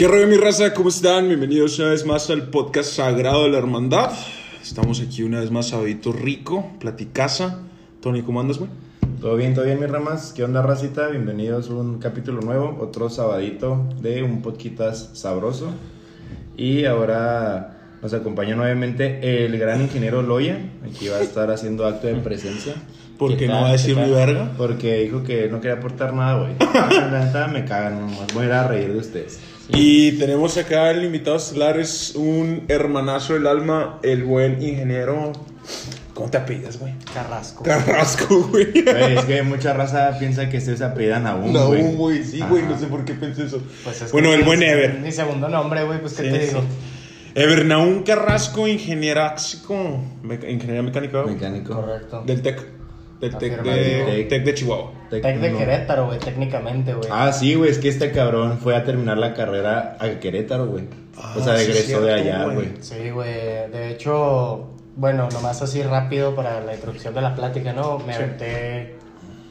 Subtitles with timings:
[0.00, 0.72] ¿Qué rollo mi raza?
[0.72, 1.28] ¿Cómo están?
[1.28, 4.10] Bienvenidos una vez más al podcast Sagrado de la Hermandad.
[4.62, 7.58] Estamos aquí una vez más, sabadito rico, platicaza.
[8.00, 8.70] Tony, ¿cómo andas, güey?
[9.20, 10.32] Todo bien, todo bien, mis ramas.
[10.34, 11.08] ¿Qué onda, racita?
[11.08, 15.68] Bienvenidos a un capítulo nuevo, otro sabadito de un podcast sabroso.
[16.56, 20.60] Y ahora nos acompaña nuevamente el gran ingeniero Loya.
[20.82, 22.72] Aquí va a estar haciendo acto de presencia.
[23.18, 24.52] Porque ¿Qué no va a decir ¿Qué mi verga.
[24.56, 26.54] Porque dijo que no quería aportar nada, güey.
[27.52, 29.59] Me cagan, nomás voy a ir a reír de ustedes.
[29.72, 35.32] Y tenemos acá el invitado estelar, es un hermanazo del alma, el buen ingeniero.
[36.14, 36.92] ¿Cómo te apellidas, güey?
[37.14, 37.62] Carrasco.
[37.62, 38.72] Carrasco, güey.
[38.82, 41.94] Güey, es que mucha raza piensa que ustedes se apellidan aún, No, güey.
[41.94, 43.62] güey, sí, güey, no sé por qué pensé eso.
[43.84, 44.98] Pues es bueno, que el buen Ever.
[44.98, 46.46] Mi segundo nombre, güey, pues qué Sí, te sí.
[46.48, 46.62] digo.
[47.36, 49.34] Ever Naún Carrasco, ingeniería
[50.22, 51.34] mecánica, güey.
[51.36, 51.74] Mecánico.
[51.74, 52.22] Correcto.
[52.26, 52.79] Del TEC.
[53.20, 54.06] Del TEC Afirmativo.
[54.06, 54.92] de, TEC de Chihuahua.
[55.10, 55.58] Tec de Tecno.
[55.58, 57.08] Querétaro, güey, técnicamente, güey.
[57.12, 60.84] Ah, sí, güey, es que este cabrón fue a terminar la carrera a Querétaro, güey.
[61.16, 62.68] Ah, o sea, sí, egresó cierto, de allá, güey.
[62.80, 63.34] Sí, güey.
[63.70, 67.98] De hecho, bueno, nomás así rápido para la introducción de la plática, ¿no?
[67.98, 68.22] Me Sí.
[68.22, 68.94] aventé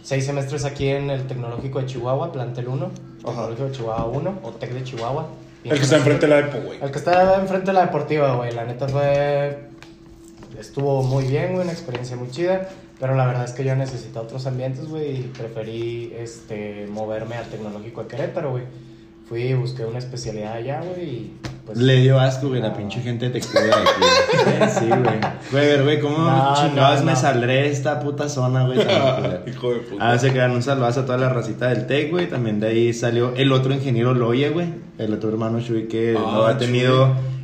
[0.01, 2.91] seis semestres aquí en el Tecnológico de Chihuahua, plantel 1.
[3.23, 5.27] Tecnológico de Chihuahua 1 o Tec de Chihuahua.
[5.63, 6.79] El que está enfrente de la Epo, güey.
[6.81, 8.51] El que está enfrente de la deportiva, güey.
[8.53, 9.59] La neta fue.
[10.57, 11.63] Estuvo muy bien, güey.
[11.63, 12.69] Una experiencia muy chida.
[12.99, 15.17] Pero la verdad es que yo necesitaba otros ambientes, güey.
[15.19, 18.63] Y preferí este, moverme al tecnológico de Querétaro, güey.
[19.27, 21.05] Fui y busqué una especialidad allá, güey.
[21.07, 21.33] Y
[21.65, 21.77] pues.
[21.77, 24.69] Le dio asco, güey, la pinche gente de textura de aquí.
[24.79, 24.99] Sí, güey.
[25.51, 27.17] Güey, a ver, güey, ¿cómo No, chingados no, me no.
[27.19, 28.79] saldré de esta puta zona, güey?
[29.47, 30.11] Hijo de puta.
[30.11, 32.27] Ah, se quedan un saludazo a toda la racita del TEC, güey.
[32.27, 34.67] También de ahí salió el otro ingeniero Loye, güey.
[34.97, 36.67] El otro hermano Shui que Ah, no ha Chuy.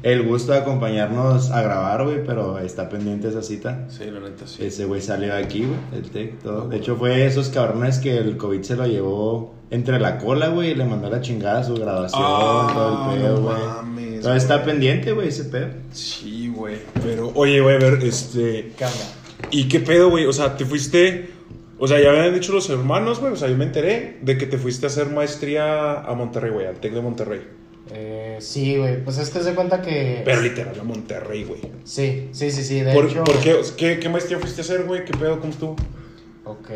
[0.06, 3.86] El gusto de acompañarnos a grabar, güey, pero está pendiente esa cita.
[3.90, 4.64] Sí, la neta, sí.
[4.64, 6.68] Ese güey salió de aquí, güey, del TEC, todo.
[6.70, 10.72] De hecho, fue esos cabrones que el COVID se lo llevó entre la cola, güey,
[10.72, 13.58] y le mandó la chingada a su graduación, Ah, todo el pedo, no güey.
[13.58, 15.70] mames, Todavía está pendiente, güey, ese pedo.
[15.92, 16.78] Sí, güey.
[17.04, 18.74] Pero, oye, güey, a ver, este.
[18.78, 18.96] ¿Qué onda?
[19.50, 20.28] ¿Y qué pedo, güey?
[20.28, 21.32] O sea, te fuiste.
[21.80, 23.34] O sea, ya habían dicho los hermanos, güey.
[23.34, 26.68] O sea, yo me enteré de que te fuiste a hacer maestría a Monterrey, güey,
[26.68, 27.42] al Tec de Monterrey.
[27.92, 29.04] Eh, sí, güey.
[29.04, 30.22] Pues es que se cuenta que.
[30.26, 31.62] Pero literal a Monterrey, güey.
[31.84, 32.82] Sí, sí, sí, sí.
[32.82, 33.24] De ¿Por, hecho.
[33.24, 35.06] por qué, qué, qué maestría fuiste a hacer, güey?
[35.06, 35.40] ¿Qué pedo?
[35.40, 35.76] ¿Cómo estuvo?
[36.46, 36.70] Ok.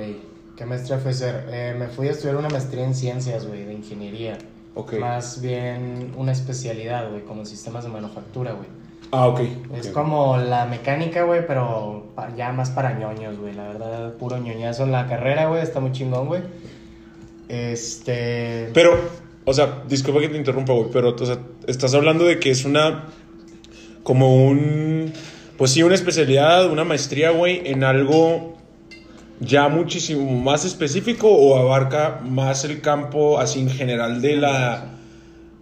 [0.55, 1.47] ¿Qué maestría fue a hacer?
[1.51, 4.37] Eh, me fui a estudiar una maestría en ciencias, güey, de ingeniería.
[4.75, 4.93] Ok.
[4.93, 8.67] Más bien una especialidad, güey, como sistemas de manufactura, güey.
[9.11, 9.39] Ah, ok.
[9.75, 13.53] Es como la mecánica, güey, pero ya más para ñoños, güey.
[13.53, 15.61] La verdad, puro ñoñazo en la carrera, güey.
[15.63, 16.41] Está muy chingón, güey.
[17.47, 18.69] Este.
[18.73, 18.99] Pero,
[19.49, 22.65] o sea, disculpa que te interrumpa, güey, pero, o sea, estás hablando de que es
[22.65, 23.05] una.
[24.03, 25.11] Como un.
[25.57, 28.55] Pues sí, una especialidad, una maestría, güey, en algo
[29.39, 34.98] ya muchísimo más específico o abarca más el campo así en general de la.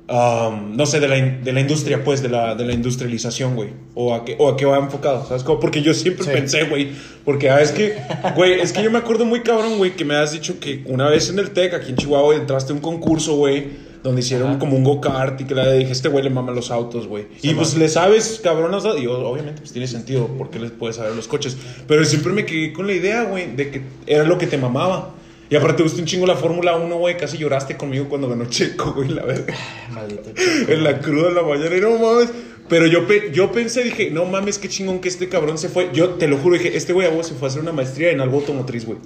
[0.10, 3.70] Um, no sé, de la, de la industria, pues, de la, de la industrialización, güey.
[3.94, 5.44] O a, qué, o a qué va enfocado, ¿sabes?
[5.44, 5.60] cómo?
[5.60, 6.32] Porque yo siempre Sí.
[6.32, 6.92] pensé, güey.
[7.26, 7.96] Porque, ah, es que,
[8.36, 11.10] güey, es que yo me acuerdo muy cabrón, güey, que me has dicho que una
[11.10, 14.60] vez en el TEC, aquí en Chihuahua, entraste a un concurso, güey, donde hicieron Ajá.
[14.60, 17.26] como un go-kart y que le dije, este güey le mama los autos, güey.
[17.42, 20.96] y pues le sabes, cabrón, o sea, y obviamente pues tiene sentido porque les puedes
[20.96, 21.58] saber los coches.
[21.88, 25.16] Pero siempre me quedé con la idea, güey, de que era lo que te mamaba.
[25.50, 28.46] Y aparte te gustó un chingo la Fórmula 1, güey, casi lloraste conmigo cuando ganó
[28.46, 29.54] Checo, güey, la verdad.
[29.92, 30.32] Maldito.
[30.68, 32.30] En la cruda de la mañana, y no mames.
[32.68, 35.90] Pero yo, pe- yo pensé, dije, no mames, qué chingón que este cabrón se fue.
[35.94, 38.12] Yo te lo juro, dije, este güey a vos se fue a hacer una maestría
[38.12, 39.00] en algo automotriz, güey.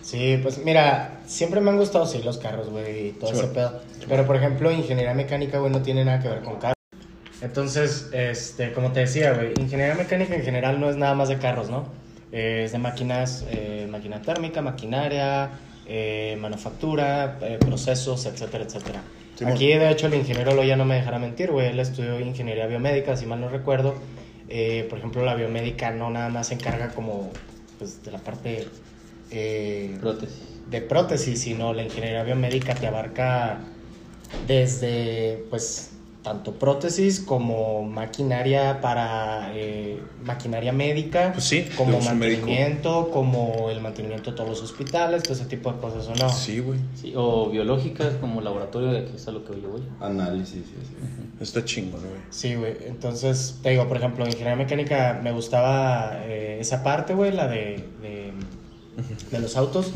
[0.00, 3.48] Sí, pues mira, siempre me han gustado, sí, los carros, güey, y todo Sí, ese
[3.48, 3.80] pedo.
[4.08, 6.76] Pero, por ejemplo, ingeniería mecánica, güey, no tiene nada que ver con carros.
[7.40, 11.38] Entonces, este, como te decía, güey, ingeniería mecánica en general no es nada más de
[11.38, 11.86] carros, ¿no?
[12.32, 15.50] Eh, es de máquinas, eh, máquina térmica, maquinaria,
[15.88, 19.02] eh, manufactura, eh, procesos, etcétera, etcétera.
[19.36, 19.54] Simón.
[19.54, 23.16] Aquí, de hecho, el ingeniero Loya no me dejará mentir, güey, él estudió ingeniería biomédica,
[23.16, 23.94] si mal no recuerdo.
[24.48, 27.30] Eh, por ejemplo, la biomédica no nada más se encarga como,
[27.78, 28.66] pues, de la parte...
[29.30, 30.42] eh, Prótesis.
[30.70, 33.60] de prótesis, sino la ingeniería biomédica te abarca
[34.46, 35.92] desde, pues,
[36.28, 42.10] tanto prótesis como maquinaria para eh, maquinaria médica, Pues sí, como médico.
[42.10, 46.28] mantenimiento, como el mantenimiento de todos los hospitales, todo ese tipo de cosas, ¿o no?
[46.28, 46.78] Sí, güey.
[47.00, 49.80] Sí, o biológicas como laboratorio, de que es a lo que yo voy.
[50.00, 50.94] Análisis, sí, sí.
[51.40, 52.20] Está chingón, güey.
[52.28, 52.76] Sí, güey.
[52.86, 57.86] Entonces, te digo, por ejemplo, ingeniería mecánica me gustaba eh, esa parte, güey, la de,
[58.02, 58.32] de,
[59.30, 59.92] de los autos.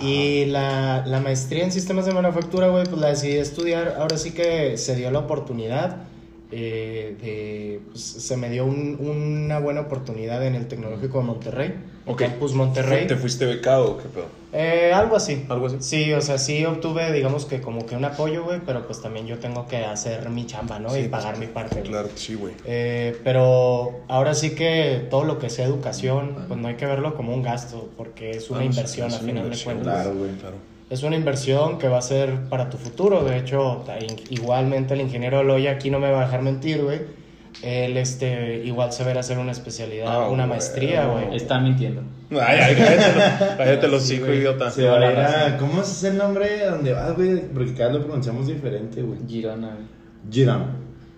[0.00, 3.96] Y la, la maestría en sistemas de manufactura, güey, pues la decidí estudiar.
[3.98, 6.04] Ahora sí que se dio la oportunidad.
[6.52, 11.74] eh, de, pues, se me dio un- una buena oportunidad en el Tecnológico de Monterrey.
[12.06, 12.22] Ok.
[12.22, 13.06] Campus Monterrey.
[13.06, 14.24] ¿Te fuiste becado o qué pedo?
[14.52, 15.44] Eh, algo así.
[15.48, 15.76] Algo así.
[15.80, 19.26] Sí, o sea, sí obtuve, digamos que como que un apoyo, güey, pero pues también
[19.26, 20.90] yo tengo que hacer mi chamba, ¿no?
[20.90, 21.82] Sí, y pues, pagar mi parte.
[21.82, 22.54] Claro, sí, güey.
[22.64, 27.14] Eh, pero ahora sí que todo lo que sea educación, pues no hay que verlo
[27.14, 30.02] como un gasto, porque es una Ah, inversión es a una final inversión, de cuentas.
[30.04, 30.30] Claro, güey.
[30.32, 30.56] Claro.
[30.90, 33.22] Es una inversión que va a ser para tu futuro.
[33.22, 33.84] De hecho,
[34.30, 37.19] igualmente el ingeniero Loya aquí no me va a dejar mentir, güey.
[37.62, 41.36] Él este, igual se verá hacer una especialidad, Ah, una maestría, güey.
[41.36, 42.02] Está mintiendo.
[42.30, 44.70] Ay, ay, cállate, cállate los hocico, idiota.
[44.70, 45.56] Se va a ir a...
[45.58, 47.40] ¿Cómo es el nombre donde vas, güey?
[47.52, 49.18] Porque cada vez lo pronunciamos diferente, güey.
[49.28, 49.68] Girona.
[49.74, 50.30] güey.
[50.32, 50.66] Girona.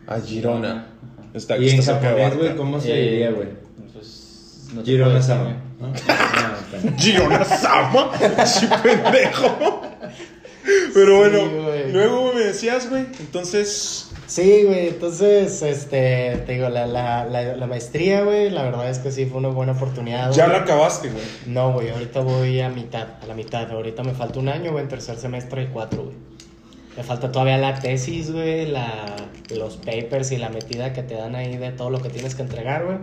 [0.06, 0.86] A Girona.
[1.34, 2.56] Está, Y en está de japonés, güey.
[2.56, 3.48] ¿cómo se Eh, diría, güey?
[3.92, 4.68] Pues.
[4.68, 5.56] no puedo Girona sama.
[5.80, 5.92] ¿no?
[6.96, 8.10] Girona Sama.
[8.46, 9.81] Sí, pendejo.
[10.94, 13.06] Pero bueno, Sí, luego me decías, güey.
[13.20, 18.88] Entonces, Sí, güey, entonces, este, te digo, la, la, la, la maestría, güey, la verdad
[18.88, 20.32] es que sí fue una buena oportunidad.
[20.32, 21.22] ya la acabaste, güey.
[21.44, 23.70] No, güey, ahorita voy a mitad, a la mitad.
[23.70, 26.16] Ahorita me falta un año, güey, en tercer semestre y cuatro, güey.
[26.96, 29.16] Me falta todavía la tesis, güey, la,
[29.50, 32.40] los papers y la metida que te dan ahí de todo lo que tienes que
[32.40, 32.96] entregar, güey.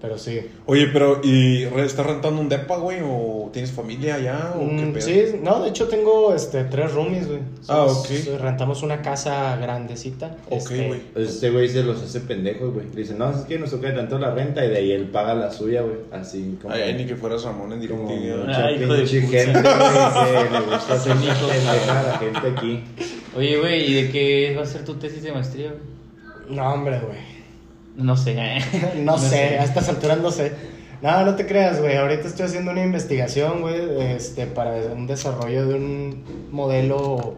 [0.00, 0.40] Pero sí.
[0.66, 2.98] Oye, pero, ¿y re- estás rentando un depa, güey?
[3.02, 4.52] ¿O tienes familia allá?
[4.54, 5.02] ¿O qué Mm, pedo?
[5.06, 7.38] sí, no, de hecho tengo este, tres roomies, güey.
[7.66, 8.06] Ah, ok.
[8.38, 10.36] Rentamos una casa grandecita.
[10.50, 11.00] Ok, este, güey.
[11.14, 12.86] Pues Este güey se los hace pendejos, güey.
[12.94, 15.50] Dice, no, es que nos toca tanto la renta y de ahí él paga la
[15.50, 15.96] suya, güey.
[16.12, 16.74] Así como.
[16.74, 18.44] Ay, ay, ni que fueras Ramón en como directividad.
[18.44, 19.38] mucha Ay, hijo de pinche puta.
[19.38, 22.84] gente, güey, que le gusta hacer pendeja a la gente aquí.
[23.34, 26.56] Oye, güey, ¿y de qué va a ser tu tesis de maestría, güey?
[26.56, 27.35] No, hombre, güey.
[27.96, 28.36] No sé.
[28.98, 30.52] No, sé, a estas alturas no sé.
[31.02, 31.96] No, no te creas, güey.
[31.96, 37.34] Ahorita estoy haciendo una investigación, güey, este, para un desarrollo de un modelo,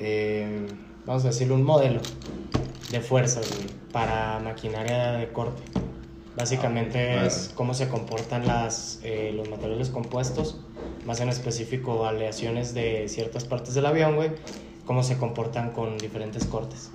[0.00, 0.66] eh,
[1.06, 2.00] vamos a decirlo, un modelo
[2.90, 5.62] de fuerzas, güey, para maquinaria de corte.
[6.36, 10.60] Básicamente Ah, es cómo se comportan las, eh, los materiales compuestos,
[11.04, 14.30] más en específico aleaciones de ciertas partes del avión, güey,
[14.84, 16.90] cómo se comportan con diferentes cortes.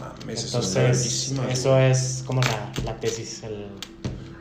[0.00, 3.66] Mames, eso Entonces, eso es como la, la tesis, el,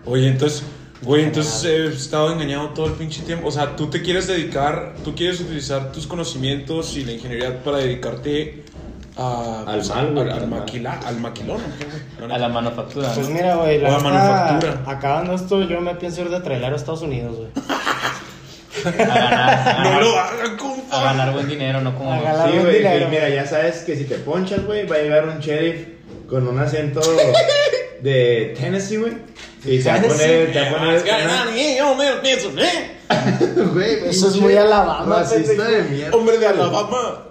[0.06, 0.63] Oye, entonces,
[1.04, 3.48] güey, entonces he estado engañado todo el pinche tiempo.
[3.48, 7.78] O sea, tú te quieres dedicar, tú quieres utilizar tus conocimientos y la ingeniería para
[7.78, 8.63] dedicarte
[9.18, 10.60] a, Al pues, mal, al, al al mal.
[10.62, 11.62] maquila- al maquilón.
[12.31, 13.13] A la manufactura.
[13.13, 14.84] Pues mira, güey, la neta, manufactura.
[14.88, 17.50] Acabando esto, yo me pienso ir de trailero a Estados Unidos, güey.
[18.86, 19.69] A ganar.
[19.69, 21.04] A No ganar, lo hagan, a compa.
[21.04, 22.12] ganar buen dinero, no como.
[22.13, 23.06] A ganar- Sí, un güey, dinero.
[23.07, 25.88] y mira, ya sabes que si te ponchas, güey, va a llegar un sheriff
[26.30, 27.01] con un acento
[28.01, 29.13] de Tennessee, güey.
[29.63, 31.04] Y te va a poner, te va a poner
[33.74, 35.72] Güey, Eso es muy Alabama, Racista pendejo.
[35.72, 36.18] de mierda.
[36.18, 37.25] Hombre de Alabama.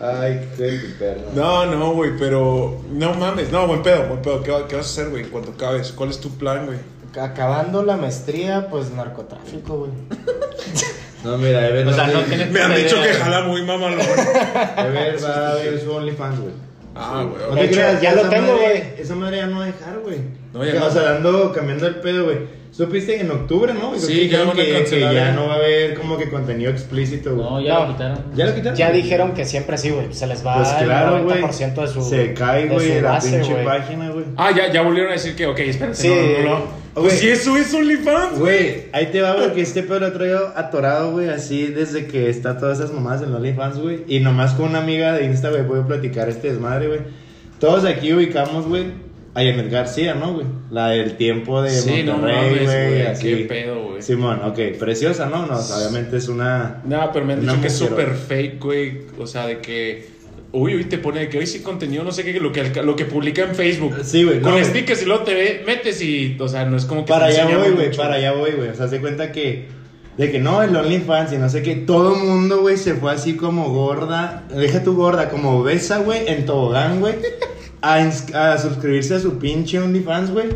[0.00, 1.20] Ay, qué perro.
[1.34, 2.80] No, no, güey, pero.
[2.90, 4.42] No mames, no, buen pedo, buen pedo.
[4.42, 5.92] ¿Qué, qué vas a hacer, güey, en cuanto acabes?
[5.92, 6.78] ¿Cuál es tu plan, güey?
[7.20, 9.90] Acabando la maestría, pues narcotráfico, güey.
[11.24, 14.00] No, mira, Ever, O sea, no a tienes- Me han dicho que jala muy mamalón.
[14.00, 16.52] Ever va a ver su OnlyFans, güey.
[16.96, 17.40] Ah, güey.
[17.42, 17.54] No ok.
[17.54, 18.82] De te hecho, creas, ya lo tengo, güey.
[18.98, 20.18] Esa madre ya no va a dejar, güey.
[20.52, 20.86] No, ya no.
[20.86, 22.38] O sea, dando, cambiando el pedo, güey.
[22.72, 23.94] Supiste en octubre, ¿no?
[23.96, 26.72] Sí, que ya dijeron van a que, ya no va a haber como que contenido
[26.72, 27.46] explícito, güey.
[27.48, 27.80] No, ya No.
[27.86, 28.18] lo quitaron.
[28.34, 28.76] ¿Ya lo quitaron?
[28.78, 30.12] Ya dijeron que siempre sí, güey.
[30.12, 31.40] Se les va Pues el claro, güey.
[31.40, 32.02] 90% de su.
[32.02, 34.24] Se cae, güey, la pinche página, güey.
[34.36, 35.94] Ah, ya, ya volvieron a decir que, ok, espérate.
[35.98, 36.08] Sí.
[36.08, 36.81] no, no, no.
[36.94, 37.06] Güey.
[37.08, 38.58] Pues si eso es OnlyFans, güey.
[38.70, 42.28] Güey, ahí te va porque este pedo lo he traído atorado, güey, así desde que
[42.28, 44.04] está todas esas mamadas en OnlyFans, güey.
[44.08, 47.00] Y nomás con una amiga de Insta, güey, voy a platicar este desmadre, güey.
[47.58, 48.86] Todos aquí ubicamos, güey,
[49.34, 50.46] a Janet García, ¿no, güey?
[50.70, 53.02] La del tiempo de Sí, no Monterrey, güey, güey.
[53.06, 53.28] así.
[53.28, 54.02] Qué pedo, güey.
[54.02, 55.46] Simón, ok, preciosa, ¿no?
[55.46, 56.82] No, obviamente es una...
[56.84, 58.98] No, pero me han dicho que es súper fake, güey.
[59.18, 60.11] O sea, de que.
[60.52, 62.94] Uy, uy, te pone de que hoy sí contenido, no sé qué, lo que, lo
[62.94, 63.94] que publica en Facebook.
[64.04, 66.36] Sí, güey, Con no, stickers y luego te ve, metes y.
[66.38, 67.08] O sea, no es como que.
[67.10, 68.68] Para te allá voy, güey, para allá voy, güey.
[68.68, 69.68] O sea, se cuenta que.
[70.18, 71.74] De que no, el OnlyFans y no sé qué.
[71.74, 74.44] Todo el mundo, güey, se fue así como gorda.
[74.54, 77.14] Deja tu gorda, como obesa, güey, en tobogán, güey.
[77.80, 80.48] A, a suscribirse a su pinche OnlyFans, güey.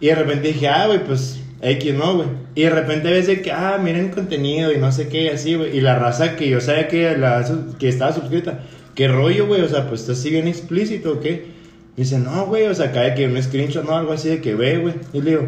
[0.00, 2.28] Y de repente dije, ah, güey, pues X, ¿no, güey?
[2.54, 5.76] Y de repente ves de que, ah, miren contenido y no sé qué, así, güey.
[5.76, 7.44] Y la raza que yo sabía que, la,
[7.78, 8.60] que estaba suscrita.
[8.94, 9.60] ¿Qué rollo, güey?
[9.62, 11.46] O sea, pues está así bien explícito, ¿o qué?
[11.96, 14.78] Dice, no, güey, o sea, cae que un screenshot, no, algo así de que ve,
[14.78, 14.94] güey.
[15.12, 15.46] Y le digo,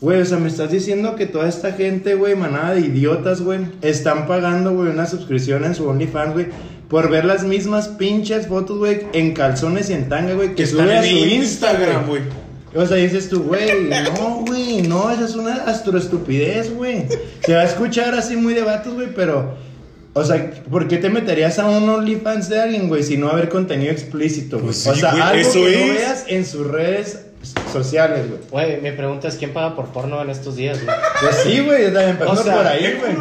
[0.00, 3.60] güey, o sea, me estás diciendo que toda esta gente, güey, manada de idiotas, güey,
[3.82, 6.46] están pagando, güey, una suscripción en su OnlyFans, güey,
[6.88, 10.66] por ver las mismas pinches fotos, güey, en calzones y en tanga, güey, que Que
[10.66, 12.22] sube a su Instagram, güey.
[12.74, 17.06] o sea, dices tú, güey, no, güey, no, esa es una astroestupidez, güey.
[17.44, 19.54] Se va a escuchar así muy de vatos, güey, pero,
[20.18, 23.32] o sea, ¿por qué te meterías a un OnlyFans de alguien, güey, si no va
[23.32, 24.66] a haber contenido explícito, güey?
[24.66, 25.98] Pues sí, o sea, güey, algo eso que no es.
[25.98, 27.26] veas en sus redes
[27.72, 28.40] sociales, güey.
[28.50, 30.96] Güey, mi pregunta es: ¿quién paga por porno en estos días, güey?
[31.20, 33.16] Pues sí, güey, empezando O sea, por ahí, güey.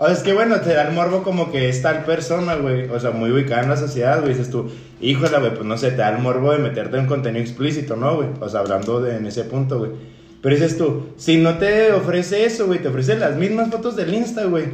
[0.00, 2.88] O sea, es que bueno, te da el morbo como que es tal persona, güey.
[2.88, 4.34] O sea, muy ubicada en la sociedad, güey.
[4.34, 4.70] Dices tú,
[5.00, 8.16] híjole, güey, pues no sé, te da el morbo de meterte en contenido explícito, ¿no,
[8.16, 8.28] güey?
[8.40, 10.17] O sea, hablando de, en ese punto, güey.
[10.40, 14.14] Pero dices tú, si no te ofrece eso, güey, te ofrece las mismas fotos del
[14.14, 14.66] Insta, güey.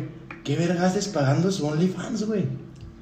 [0.45, 2.45] ¿Qué vergas haces pagando su OnlyFans, güey?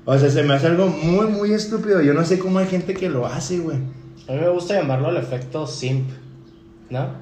[0.04, 2.00] O sea, se me hace algo muy, muy estúpido.
[2.02, 3.78] Yo no sé cómo hay gente que lo hace, güey.
[4.28, 6.09] A mí me gusta llamarlo el efecto simp,
[6.90, 7.21] ¿no?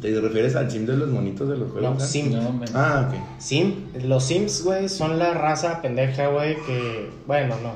[0.00, 1.98] ¿Te refieres al sim de los monitos de los juegos?
[1.98, 2.32] No, simp.
[2.34, 2.60] No.
[2.74, 3.40] Ah, ok.
[3.40, 7.74] Simp, los Sims, güey, son la raza pendeja, güey, que, bueno, no,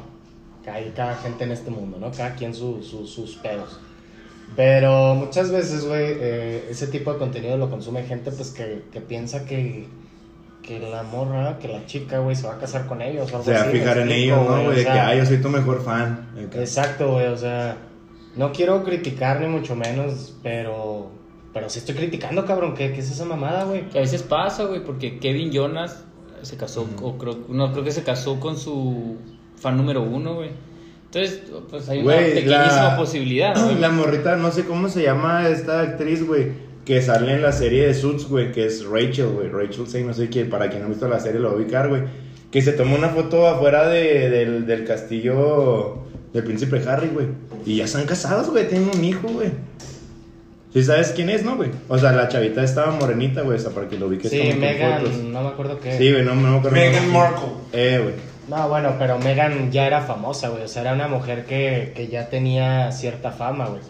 [0.64, 2.10] que hay cada gente en este mundo, ¿no?
[2.10, 3.78] Cada quien su, su- sus pedos.
[4.54, 9.00] Pero muchas veces, güey, eh, ese tipo de contenido lo consume gente, pues, que, que
[9.00, 9.86] piensa que,
[10.62, 13.44] que la morra, que la chica, güey, se va a casar con ellos o algo
[13.44, 14.76] Se va a así, ¿me fijar en ellos, ¿no, güey?
[14.76, 16.28] De que, ah, yo soy tu mejor fan.
[16.54, 17.76] Exacto, güey, o sea,
[18.36, 21.10] no quiero criticar ni mucho menos, pero,
[21.52, 23.88] pero sí estoy criticando, cabrón, ¿qué, qué es esa mamada, güey?
[23.88, 26.04] Que a veces pasa, güey, porque Kevin Jonas
[26.42, 29.16] se casó, o creo, no, creo que se casó con su
[29.56, 30.50] fan número uno, güey.
[31.16, 33.78] Entonces, pues hay una Güey, pequeñísima la- posibilidad, ¿no, güey.
[33.78, 36.48] La morrita, no sé cómo se llama esta actriz, güey,
[36.84, 39.48] que sale en la serie de Suits, güey, que es Rachel, güey.
[39.48, 41.56] Rachel Say, no sé quién, para quien no ha visto la serie lo va a
[41.56, 42.02] ubicar, güey.
[42.50, 47.26] Que se tomó una foto afuera de- del, del castillo del príncipe Harry, güey.
[47.64, 49.48] Y ya están casados, güey, tienen un hijo, güey.
[50.72, 51.70] ¿Sí sabes quién es, no, güey?
[51.88, 55.02] O sea, la chavita estaba morenita, güey, o sea, para que lo ubiques Sí, Megan,
[55.32, 55.96] no me acuerdo qué.
[55.96, 56.76] Sí, güey, no, no me acuerdo.
[56.76, 57.48] Meghan Markle.
[57.72, 58.14] Eh, güey.
[58.48, 60.62] No, bueno, pero Megan ya era famosa, güey.
[60.62, 63.80] O sea, era una mujer que, que ya tenía cierta fama, güey.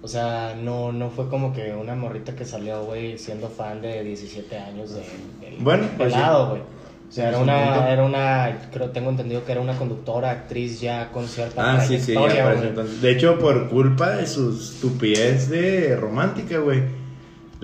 [0.00, 4.04] O sea, no, no fue como que una morrita que salió, güey, siendo fan de
[4.04, 5.00] 17 años de,
[5.40, 6.60] del Bueno, pues pelado, güey.
[6.60, 7.62] O sea, era Es un punto.
[7.62, 11.80] una, era una, creo, tengo entendido que era una conductora, actriz ya con cierta Ah,
[11.80, 13.00] sí, sí, ya entonces.
[13.00, 16.82] De hecho, por culpa de su estupidez de romántica, güey.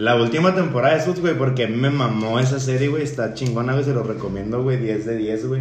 [0.01, 3.03] La última temporada de Suits, güey, porque me mamó esa serie, güey.
[3.03, 3.85] Está chingona, güey.
[3.85, 4.79] Se lo recomiendo, güey.
[4.79, 5.61] 10 de 10, güey.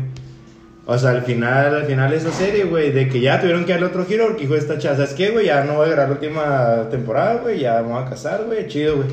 [0.86, 3.88] O sea, al final, al final esa serie, güey, de que ya tuvieron que darle
[3.88, 5.48] otro giro porque hijo de esta chava, ¿sabes qué, güey?
[5.48, 7.60] Ya no voy a grabar la última temporada, güey.
[7.60, 8.66] Ya voy a casar, güey.
[8.70, 9.10] Chido, güey.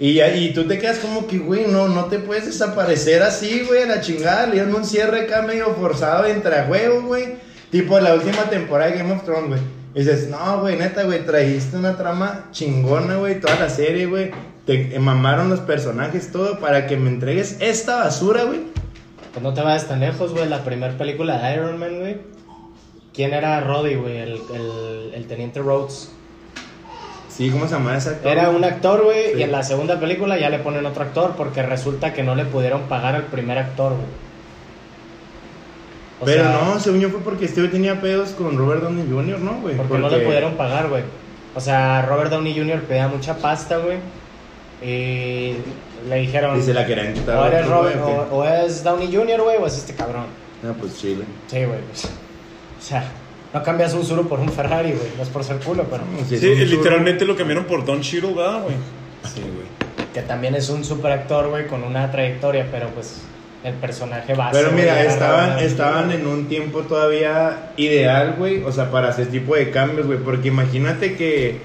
[0.00, 3.84] Y, y tú te quedas como que, güey, no, no te puedes desaparecer así, güey,
[3.84, 4.48] a la chingada.
[4.48, 7.36] Le dieron un cierre acá medio forzado entre a juego, güey.
[7.70, 9.60] Tipo la última temporada de Game of Thrones, güey.
[9.94, 14.32] Y dices, no, güey, neta, güey, trajiste una trama chingona, güey, toda la serie, güey.
[14.66, 18.60] Te mamaron los personajes, todo, para que me entregues esta basura, güey.
[19.32, 20.48] Pues no te vayas tan lejos, güey.
[20.48, 22.16] La primera película de Iron Man, güey.
[23.14, 24.16] ¿Quién era Roddy, güey?
[24.18, 26.10] El, el, el teniente Rhodes.
[27.28, 28.32] Sí, ¿cómo se llama ese actor?
[28.32, 29.38] Era un actor, güey, Sí.
[29.40, 32.46] y en la segunda película ya le ponen otro actor porque resulta que no le
[32.46, 34.06] pudieron pagar al primer actor, güey.
[36.20, 39.38] O Pero sea, no, según yo fue porque güey tenía pedos con Robert Downey Jr.,
[39.38, 39.76] ¿no, güey?
[39.76, 41.02] Porque, no le pudieron pagar, güey.
[41.54, 42.80] O sea, Robert Downey Jr.
[42.84, 43.98] pedía mucha pasta, güey.
[44.82, 45.54] Y
[46.08, 46.58] le dijeron...
[46.58, 47.36] Y se la querían quitar.
[47.36, 49.94] o eres, otro Robert, güey, o, ¿o o es Downey Jr., güey, o es este
[49.94, 50.26] cabrón.
[50.64, 51.24] Ah, pues chile.
[51.46, 51.80] Sí, güey.
[51.80, 53.04] pues, o sea,
[53.52, 55.08] no cambias un Zuru por un Ferrari, güey.
[55.16, 56.02] No es por ser culo, pero...
[56.28, 58.74] Sí, literalmente lo cambiaron por Don Cheadle, ¿verdad, güey?
[59.24, 59.66] Sí, güey.
[60.12, 63.22] Que también es un super actor, güey, con una trayectoria, pero pues
[63.64, 64.58] el personaje base.
[64.58, 68.62] Pero mira, estaban, estaban en un tiempo todavía ideal, güey.
[68.62, 70.18] O sea, para hacer tipo de cambios, güey.
[70.18, 71.60] Porque imagínate que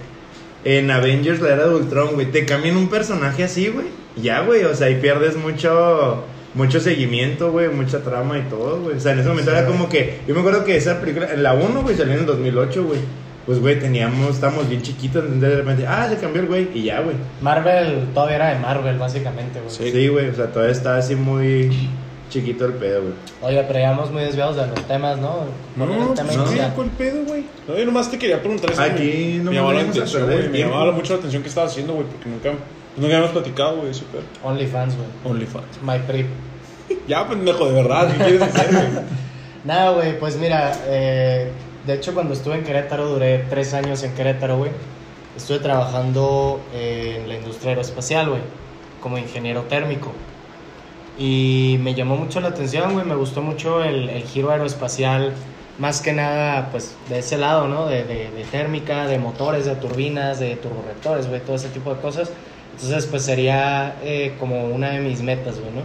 [0.63, 3.87] en Avengers, la era de Ultron, güey, te cambian un personaje así, güey.
[4.15, 4.63] Ya, güey.
[4.65, 7.69] O sea, ahí pierdes mucho, mucho seguimiento, güey.
[7.69, 8.97] Mucha trama y todo, güey.
[8.97, 10.19] O sea, en ese momento Sí, era como que.
[10.27, 12.99] Yo me acuerdo que esa película, en la 1, güey, salió en el 2008, güey.
[13.45, 15.23] Pues, güey, teníamos, estábamos bien chiquitos.
[15.23, 16.69] Entonces, de repente, ah, se cambió el güey.
[16.73, 17.15] Y ya, güey.
[17.41, 19.71] Marvel todavía era de Marvel, básicamente, güey.
[19.71, 19.91] Sí.
[19.91, 20.29] Sí, güey.
[20.29, 21.71] O sea, todavía está así muy
[22.31, 23.13] chiquito el pedo, güey.
[23.43, 25.45] Oye, pero ya vamos muy desviados de los temas, ¿no?
[25.75, 26.49] No, no, tema pues.
[26.49, 26.67] ¿qué?
[26.75, 27.45] ¿cuál pedo, güey?
[27.67, 28.81] No, yo nomás te quería preguntar eso.
[28.81, 30.49] Aquí me, no me llamaba la atención, güey.
[30.49, 32.61] Me llamaba mucho la atención que estabas haciendo, güey, porque nunca, pues,
[32.95, 34.21] nunca habíamos platicado, güey, súper.
[34.43, 35.07] OnlyFans, güey.
[35.25, 35.81] OnlyFans.
[35.83, 36.27] My Prip.
[37.07, 38.87] Ya, pendejo, de verdad, ¿qué quieres hacer, güey?
[39.63, 41.51] Nada, güey, pues mira, eh,
[41.85, 44.71] de hecho cuando estuve en Querétaro, duré tres años en Querétaro, güey.
[45.37, 48.41] Estuve trabajando eh, en la industria aeroespacial, güey,
[49.01, 50.13] como ingeniero térmico.
[51.21, 55.33] Y me llamó mucho la atención, güey, me gustó mucho el, el giro aeroespacial,
[55.77, 57.85] más que nada, pues, de ese lado, ¿no?
[57.85, 62.01] De, de, de térmica, de motores, de turbinas, de turborreactores, güey, todo ese tipo de
[62.01, 62.31] cosas.
[62.73, 65.81] Entonces, pues sería eh, como una de mis metas, güey, ¿no?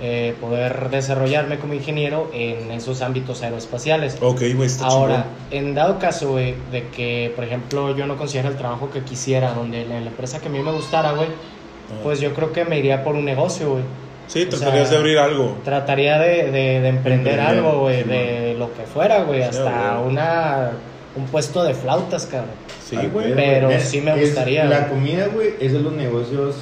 [0.00, 4.16] Eh, poder desarrollarme como ingeniero en esos ámbitos aeroespaciales.
[4.22, 8.48] Ok, güey, está Ahora, en dado caso, güey, de que, por ejemplo, yo no consiguiera
[8.48, 12.00] el trabajo que quisiera, donde en la empresa que a mí me gustara, güey, Ah.
[12.02, 13.82] pues yo creo que me iría por un negocio, güey.
[14.28, 15.58] Sí, o tratarías sea, de abrir algo.
[15.64, 19.48] Trataría de, de, de emprender Emprender, algo, güey, sí, de lo que fuera, güey, Sí,
[19.48, 20.10] hasta güey.
[20.12, 20.70] una,
[21.16, 22.50] un puesto de flautas, cabrón.
[22.84, 23.34] Sí, Al güey.
[23.34, 24.90] pero sí me gustaría, La güey.
[24.90, 26.56] comida, güey, es de los negocios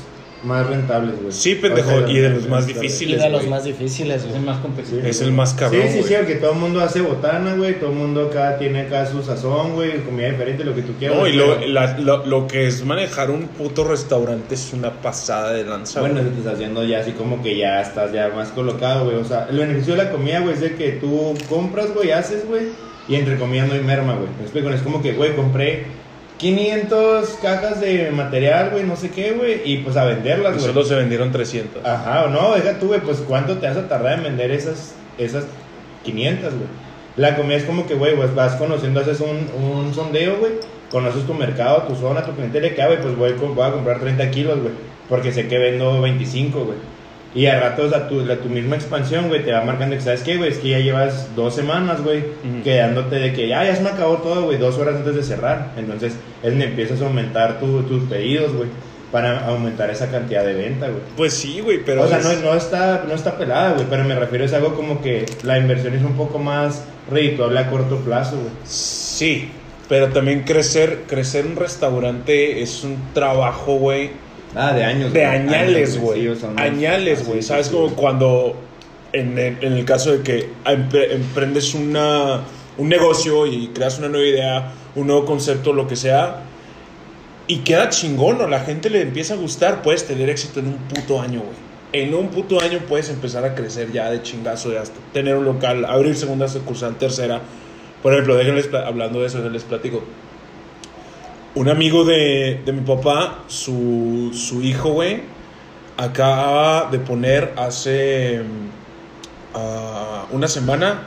[0.45, 1.33] más rentables, güey.
[1.33, 2.76] Sí, pendejo, O sea, y de los más rentables.
[2.76, 3.23] Y difíciles.
[3.23, 5.02] de los más difíciles, Es el más competitivo.
[5.07, 7.81] Es el más cabrón, Sí, sí, sí, porque todo el mundo hace botana, güey.
[7.81, 9.99] Todo el mundo acá tiene acá su sazón, güey.
[10.05, 11.16] Comida diferente, lo que tú quieras.
[11.19, 15.52] No, y lo, la- lo, lo que es manejar un puto restaurante es una pasada
[15.52, 16.00] de lanza.
[16.00, 19.16] Bueno, te estás haciendo ya así como que ya estás ya más colocado, güey.
[19.16, 22.47] O sea, el beneficio de la comida, güey, es de que tú compras, güey, haces,
[22.47, 22.66] güey.
[23.09, 24.28] Y entre comillas no hay merma, güey.
[24.37, 25.85] Me explico, es como que, güey, compré
[26.38, 29.62] 500 cajas de material, güey, no sé qué, güey.
[29.64, 30.66] Y pues a venderlas, güey.
[30.66, 31.85] solo se vendieron 300.
[31.85, 34.95] Ajá, o no, deja tú, güey, pues cuánto te vas a tardar en vender esas,
[35.19, 35.45] esas
[36.05, 36.66] 500, güey.
[37.16, 40.52] La comida es como que, güey, pues vas conociendo, haces un, un sondeo, güey,
[40.90, 44.00] conoces tu mercado, tu zona, tu clientela, que, ah, güey, pues voy, voy a comprar
[44.00, 44.75] 30 kilos, güey,
[45.09, 46.76] porque sé que vendo 25, güey.
[47.37, 50.23] Y a ratos a tu, a tu misma expansión, güey, te va marcando que, ¿sabes
[50.23, 50.50] qué, güey?
[50.50, 52.25] Es que ya llevas dos semanas, güey,
[52.64, 55.73] quedándote de que, ya, ya se me acabó todo, güey, dos horas antes de cerrar.
[55.76, 58.71] Entonces, es donde empiezas a aumentar tu- tus pedidos, güey,
[59.12, 61.00] para aumentar esa cantidad de venta, güey.
[61.16, 62.02] Pues sí, güey, pero.
[62.05, 64.75] o sea, es- no, no está, no está pelada, güey, pero me refiero es algo
[64.75, 68.50] como que la inversión es un poco más redituable a corto plazo, güey.
[68.64, 69.50] Sí,
[69.90, 74.11] pero también crecer, crecer un restaurante es un trabajo, güey,
[74.56, 75.12] Ah, de años.
[75.12, 75.32] de güey.
[75.36, 76.20] añales, güey.
[76.22, 77.42] sí, o sea, no- añales, güey.
[77.42, 77.66] sí, ¿Sabes?
[77.66, 78.56] sí, Como cuando,
[79.12, 82.40] en el, en el caso de que empre- emprendes una,
[82.78, 86.42] un negocio y creas una nueva idea, un nuevo concepto, lo que sea,
[87.48, 90.76] y queda chingón o la gente le empieza a gustar, puedes tener éxito en un
[90.88, 91.66] puto año, güey.
[91.92, 95.44] En un puto año puedes empezar a crecer ya de chingazo, de hasta tener un
[95.44, 97.40] local, abrir segunda sucursal, tercera.
[98.02, 100.02] Por ejemplo, déjenles, hablando de eso, déjenles platico.
[101.56, 105.22] Un amigo de, de mi papá, su, su hijo, güey,
[105.96, 108.68] acaba de poner hace mm,
[109.54, 111.04] ah, una semana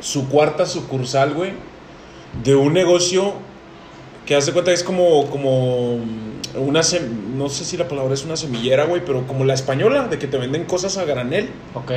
[0.00, 1.52] su cuarta sucursal, güey,
[2.42, 3.34] de un negocio
[4.26, 8.12] que hace cuenta que es como, como mm, una, sem- no sé si la palabra
[8.14, 11.48] es una semillera, güey, pero como la española, de que te venden cosas a granel.
[11.74, 11.92] Ok.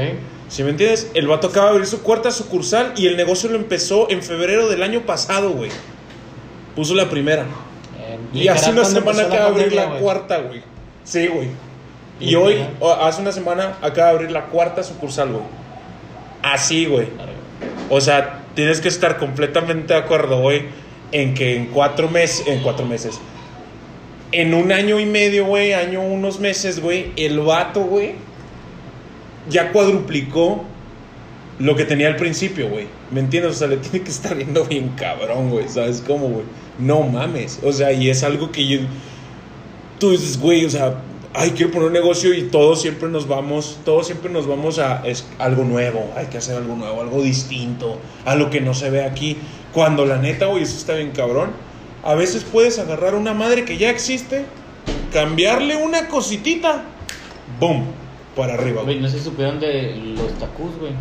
[0.48, 1.10] ¿Sí me entiendes?
[1.16, 4.70] El vato acaba de abrir su cuarta sucursal y el negocio lo empezó en febrero
[4.70, 5.72] del año pasado, güey.
[6.76, 7.48] Puso la primera.
[8.34, 10.62] Y hace una literal, ¿cuándo semana acaba de abrir la cuarta, güey.
[11.04, 11.48] Sí, güey.
[12.20, 12.58] Y Y hoy,
[13.02, 15.44] hace una semana, acaba de abrir la cuarta sucursal, güey.
[16.44, 17.08] Así, güey.
[17.90, 20.64] O sea, tienes que estar completamente de acuerdo, güey,
[21.12, 23.20] en que en cuatro meses, en cuatro meses,
[24.32, 28.14] en un año y medio, güey, año, unos meses, güey, el vato, güey,
[29.50, 30.64] ya cuadruplicó
[31.58, 32.88] lo que tenía al principio, güey.
[33.12, 33.54] ¿Me entiendes?
[33.54, 35.68] O sea, le tiene que estar viendo bien cabrón, güey.
[35.68, 36.46] ¿Sabes cómo, güey?
[36.80, 37.60] No mames.
[37.64, 38.80] O sea, y es algo que yo...
[40.00, 40.96] Tú dices, güey, o sea,
[41.34, 45.06] ay, quiero poner un negocio y todos siempre nos vamos, todos siempre nos vamos a
[45.06, 49.04] es algo nuevo, hay que hacer algo nuevo, algo distinto, algo que no se ve
[49.04, 49.36] aquí.
[49.74, 51.52] Cuando la neta, güey, eso está bien cabrón.
[52.04, 54.46] A veces puedes agarrar una madre que ya existe,
[55.12, 56.86] cambiarle una cositita,
[57.60, 57.84] boom,
[58.38, 60.94] para arriba, Güey, no sé si supieron de los tacos, güey.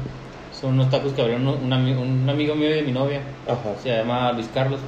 [0.61, 3.21] Son unos tacos que abrieron un, un ami- un amigo mío de mi novia.
[3.47, 3.77] Ajá.
[3.81, 4.81] Se llama Luis Carlos.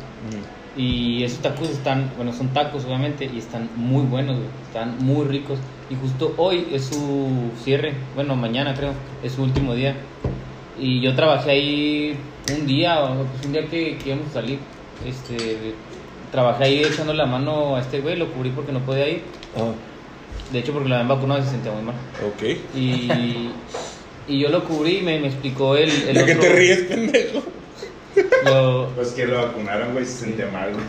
[0.76, 4.48] Y esos tacos están, bueno, son tacos obviamente, y están muy buenos, güey.
[4.66, 5.58] Están muy ricos.
[5.90, 8.92] Y justo hoy es su cierre, bueno, mañana creo,
[9.24, 9.96] es su último día.
[10.78, 12.16] Y yo trabajé ahí
[12.56, 12.98] un día,
[13.32, 14.58] pues, un día que, que íbamos a salir.
[15.06, 15.36] Este,
[16.30, 19.22] trabajé ahí echando la mano a este güey, lo cubrí porque no podía ir.
[19.56, 19.72] Ah,
[20.52, 21.94] De hecho, porque lo habían vacunado y se sentía muy mal.
[22.24, 22.76] ok.
[22.76, 23.50] Y,
[24.32, 26.78] y yo lo cubrí y me, me explicó el, el ¿De qué otro- te ríes,
[26.82, 27.42] pendejo?
[28.44, 30.84] Lo- Pues que lo vacunaron, güey, se sentía mal, güey.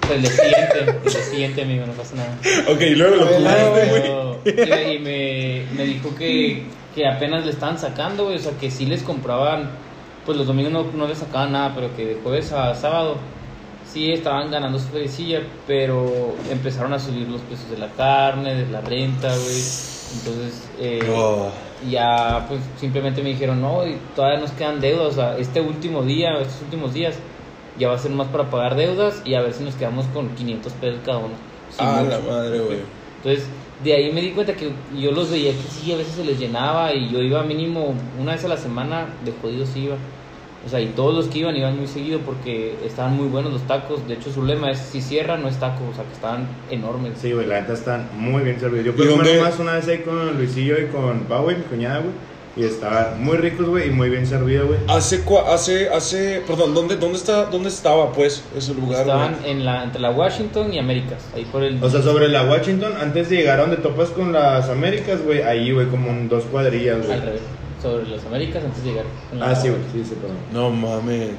[0.00, 2.36] pues, el día siguiente, el día siguiente, amigo, no pasa nada.
[2.68, 4.10] Ok, y luego lo cubriste,
[4.44, 4.96] güey.
[4.96, 8.86] Y me, me dijo que, que apenas le estaban sacando, güey, o sea, que sí
[8.86, 9.70] les compraban,
[10.26, 13.16] pues los domingos no, no les sacaban nada, pero que de jueves a sábado
[13.90, 18.66] sí estaban ganando su felicilla, pero empezaron a subir los precios de la carne, de
[18.70, 19.62] la renta, güey.
[20.14, 21.50] Entonces, eh, Oh.
[21.90, 26.02] Ya pues simplemente me dijeron, no, y todavía nos quedan deudas, o sea, este último
[26.02, 27.16] día, estos últimos días,
[27.78, 30.28] ya va a ser más para pagar deudas y a ver si nos quedamos con
[30.30, 31.34] 500 pesos cada uno.
[31.78, 32.10] Ah, mucho.
[32.10, 32.78] la madre, güey.
[33.16, 33.46] Entonces,
[33.82, 36.38] de ahí me di cuenta que yo los veía que sí, a veces se les
[36.38, 39.96] llenaba y yo iba mínimo una vez a la semana, de jodidos iba.
[40.64, 43.62] O sea, y todos los que iban iban muy seguido porque estaban muy buenos los
[43.66, 44.06] tacos.
[44.06, 47.14] De hecho, su lema es, si cierra, no es taco, o sea, que estaban enormes.
[47.20, 48.86] Sí, güey, la neta están muy bien servidos.
[48.86, 49.42] Yo ¿Y fui a comer dónde?
[49.42, 52.32] más una vez ahí con Luisillo y con Pau, güey, mi cuñada, güey.
[52.54, 54.78] Y estaban muy ricos, güey, y muy bien servidos, güey.
[54.86, 59.52] Hace, cua- hace, hace, perdón, ¿dónde, dónde, está, ¿dónde estaba, pues, ese lugar, Estaban güey?
[59.52, 61.82] en la, entre la Washington y Américas, ahí por el...
[61.82, 65.40] O sea, sobre la Washington, antes de llegar a donde topas con las Américas, güey,
[65.42, 67.12] ahí, güey, como en dos cuadrillas, güey.
[67.12, 67.40] al revés,
[67.82, 69.04] sobre las Américas antes de llegar.
[69.30, 70.36] con la- Ah, sí, güey, sí, sí, perdón.
[70.52, 71.30] No mames.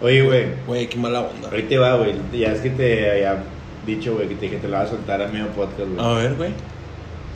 [0.00, 1.48] Oye, güey, Güey, qué mala onda.
[1.52, 2.14] ahí te va, güey.
[2.32, 3.42] Ya es que te había
[3.86, 6.04] dicho, güey, que te dije que te lo vas a soltar a medio podcast, güey.
[6.06, 6.50] A ver, güey.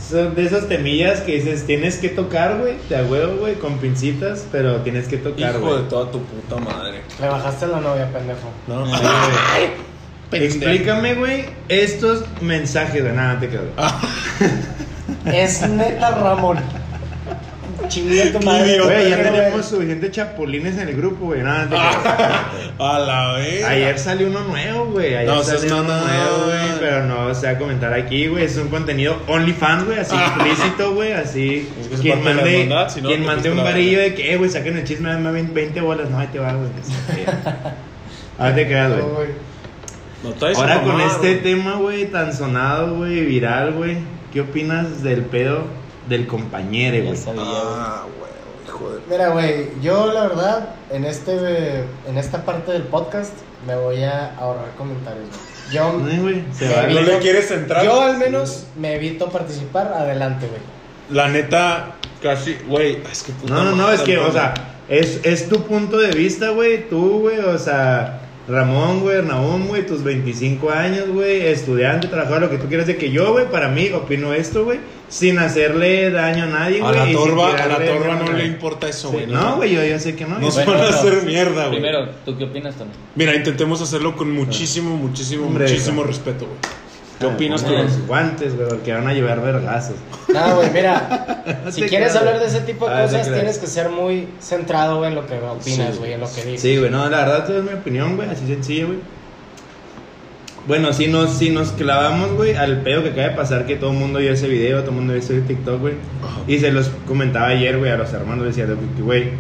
[0.01, 3.79] Son de esas temillas que dices, tienes que tocar, güey, de a huevo, güey, con
[3.79, 5.83] pincitas, pero tienes que tocar, Hijo güey.
[5.83, 7.01] de toda tu puta madre.
[7.21, 8.49] Le bajaste la novia, pendejo.
[8.67, 9.03] No, Sí,
[10.31, 10.45] güey.
[10.45, 13.15] Explícame, güey, estos mensajes, güey.
[13.15, 13.63] Nada, te quedo.
[15.33, 16.59] Es neta, Ramón.
[17.89, 18.81] Chingue tu madre.
[18.81, 21.43] Güey, ya tenemos suficientes chapulines en el grupo, güey.
[21.43, 22.51] Nada.
[22.79, 23.65] A la vez.
[23.65, 25.15] Ayer salió uno nuevo, güey.
[25.15, 26.07] Ayer No salió uno mamón.
[26.07, 26.79] nuevo, güey.
[26.81, 28.45] Pero no se va a comentar aquí, güey.
[28.45, 29.99] Es un contenido OnlyFans, güey.
[29.99, 31.13] Así explícito, güey.
[31.13, 31.69] Así.
[31.81, 34.77] Es que quien mande, si no, quien mande un varillo de que, eh, güey, saquen
[34.77, 36.11] el chisme, dame 20 bolas.
[36.11, 36.69] No, ahí te va, güey.
[38.39, 39.29] Ahora te quedas, güey.
[40.23, 43.99] No Ahora con este tema, güey, tan sonado, güey, viral, güey.
[44.33, 45.65] ¿Qué opinas del pedo
[46.09, 47.19] del compañero, güey?
[47.39, 48.31] Ah, güey,
[48.67, 49.01] hijo de.
[49.11, 53.33] Mira, güey, yo la verdad, en este en esta parte del podcast
[53.67, 55.27] me voy a ahorrar comentarios.
[55.29, 55.73] güey.
[55.73, 57.85] Yo, Ay, se vi- ¿No le quieres entrar?
[57.85, 59.93] yo al menos me evito participar.
[59.93, 60.61] Adelante, güey.
[61.11, 63.03] La neta, casi, güey.
[63.11, 64.55] Es que puta No, no, no, es que, o sea,
[64.89, 69.85] es, es tu punto de vista, güey, tú, güey, o sea, Ramón, güey, Naum, güey,
[69.85, 73.69] tus 25 años, güey, estudiante, trabajador, lo que tú quieras de que yo, güey, para
[73.69, 74.79] mí, opino esto, güey,
[75.09, 76.95] sin hacerle daño a nadie, A güey.
[76.97, 79.27] la y sin torba, a la torba a no le importa eso, Sí, güey.
[79.27, 80.39] no, güey, yo, yo sé que no.
[80.39, 81.81] No se sé- van a Bueno, hacer mierda, güey.
[81.81, 82.91] Primero, ¿tú qué opinas, Tony?
[83.17, 86.59] Mira, intentemos hacerlo con muchísimo, muchísimo, Hombre, muchísimo respeto, güey.
[87.19, 87.73] ¿Qué Ah, opinas tú?
[87.73, 89.97] los guantes, güey, porque van a llevar vergazos.
[90.33, 93.67] No, güey, mira, si quieres creas, hablar de ese tipo de Ah, cosas, tienes que
[93.67, 95.99] ser muy centrado güey, en lo que opinas, Sí.
[95.99, 96.61] güey, en lo que dices.
[96.61, 98.99] Sí, güey, no, la verdad, es mi opinión, güey, así sencilla, güey.
[100.67, 103.93] Bueno, si nos, si nos clavamos, güey, al pedo que acaba de pasar, que todo
[103.93, 105.95] el mundo vio ese video, todo el mundo vio ese TikTok, güey.
[106.49, 108.67] Y se los comentaba ayer, güey, a los hermanos, decía,
[108.99, 109.31] güey,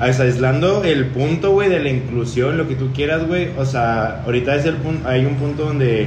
[0.00, 3.48] aislando el punto, güey, de la inclusión, lo que tú quieras, güey.
[3.58, 6.06] O sea, ahorita es el punto, hay un punto donde,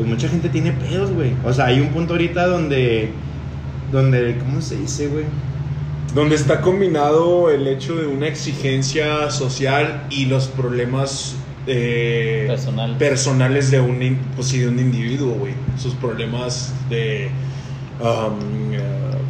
[0.00, 1.32] pues mucha gente tiene pedos, güey.
[1.44, 3.10] O sea, hay un punto ahorita donde,
[3.92, 5.26] donde, ¿cómo se dice, güey?
[6.14, 11.36] Donde está combinado el hecho de una exigencia social y los problemas
[11.66, 12.96] eh, Personal.
[12.96, 15.52] personales de un, pues, sí, de un individuo, güey.
[15.76, 17.28] Sus problemas de...
[18.00, 18.80] um, eh,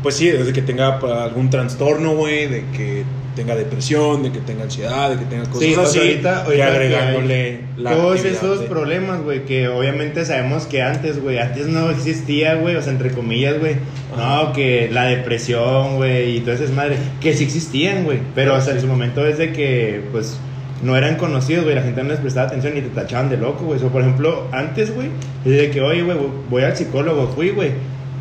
[0.05, 3.03] pues sí, desde que tenga algún trastorno, güey, de que
[3.37, 5.61] tenga depresión, de que tenga ansiedad, de que tenga cosas.
[5.61, 10.25] Sí, así, ahorita- y ahorita agregándole que la todos esos de- problemas, güey, que obviamente
[10.25, 13.77] sabemos que antes, güey, antes no existía, güey, o sea, entre comillas, güey,
[14.17, 18.75] no, que la depresión, güey, y todo ese madre, que sí existían, güey, pero sea,
[18.75, 20.37] en su momento es de que, pues,
[20.83, 23.65] no eran conocidos, güey, la gente no les prestaba atención y te tachaban de loco,
[23.67, 25.09] güey, o por ejemplo, antes, güey,
[25.45, 26.17] es de que, oye, güey,
[26.49, 27.73] voy al psicólogo, fui, güey,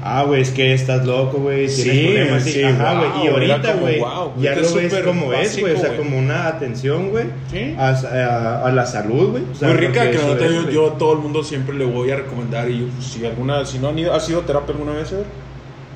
[0.02, 1.68] Ah, güey, es que estás loco, güey.
[1.68, 3.26] Tienes Sí, problemas, sí, Ajá, wow, güey.
[3.26, 5.74] Y ahorita, güey, wow, ya lo es ves como es, güey.
[5.74, 5.98] O sea, güey.
[6.00, 7.26] como una atención, güey.
[7.52, 7.76] Sí.
[7.78, 9.44] A, a- a la salud, güey.
[9.52, 10.74] O sea, Muy rica, que es, yo, güey.
[10.74, 13.66] yo a todo el mundo siempre le voy a recomendar y yo, pues, si alguna,
[13.66, 15.26] si no han ido, ¿has ido a terapia alguna vez, Ever?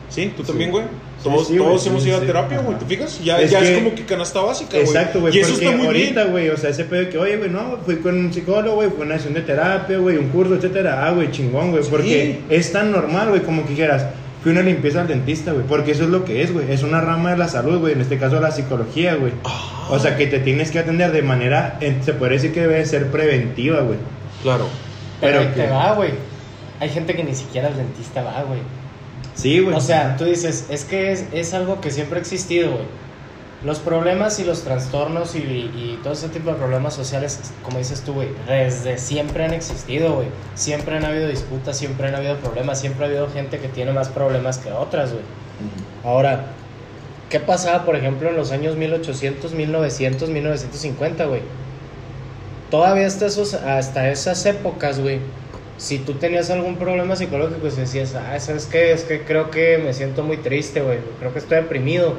[0.09, 0.83] Sí, tú también, güey.
[1.23, 2.23] Todos, sí, todos hemos ido sí.
[2.23, 2.77] a terapia, güey.
[2.77, 3.23] ¿te fijas?
[3.23, 4.83] Ya Es ya es, que- como que canasta básica, güey.
[4.83, 5.35] Exacto, güey.
[5.35, 6.31] Y eso está muy ahorita, bien.
[6.31, 8.89] güey, o sea, ese pedo de que, oye, güey, no, fui con un psicólogo, güey,
[8.89, 11.05] fue una sesión de terapia, güey, un curso, etcétera.
[11.07, 11.83] Ah, güey, chingón, güey.
[11.89, 14.05] Porque es tan normal, güey, como que dijeras,
[14.41, 15.65] fui a una limpieza al dentista, güey.
[15.65, 16.71] Porque eso es lo que es, güey.
[16.71, 17.93] Es una rama de la salud, güey.
[17.93, 19.31] En este caso, la psicología, güey.
[19.89, 23.07] O sea, que te tienes que atender de manera, se puede decir que debe ser
[23.11, 23.97] preventiva, güey.
[24.41, 24.67] Claro.
[25.21, 26.11] Pero, Pero que- te va, güey.
[26.81, 28.59] Hay gente que ni siquiera al dentista va, güey.
[29.35, 29.75] Sí, güey.
[29.75, 32.85] O sea, tú dices, es que es, es algo que siempre ha existido, güey.
[33.63, 38.01] Los problemas y los trastornos y, y todo ese tipo de problemas sociales, como dices
[38.01, 40.27] tú, güey, desde siempre han existido, güey.
[40.53, 44.09] Siempre han habido disputas, siempre han habido problemas, siempre ha habido gente que tiene más
[44.09, 45.23] problemas que otras, güey.
[46.03, 46.47] Ahora,
[47.29, 51.41] ¿qué pasaba, por ejemplo, en los años 1800, 1900, 1950, güey?
[52.69, 55.19] Todavía hasta, esos, hasta esas épocas, güey,
[55.83, 58.91] si tú tenías algún problema psicológico, pues decías, ah, ¿sabes qué?
[58.93, 62.13] Es que creo que me siento muy triste, güey, creo que estoy deprimido.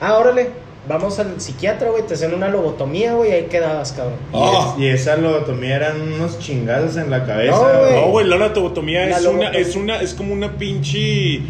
[0.00, 0.50] Ah, órale,
[0.86, 4.18] vamos al psiquiatra, güey, te hacen una lobotomía, güey, y ahí quedabas, cabrón.
[4.34, 7.52] Y, es- y esa lobotomía eran unos chingados en la cabeza.
[7.56, 7.92] No, güey.
[7.94, 9.60] No, güey, la lobotomía La es una, lobotomía.
[9.60, 11.40] es una, es como una pinche.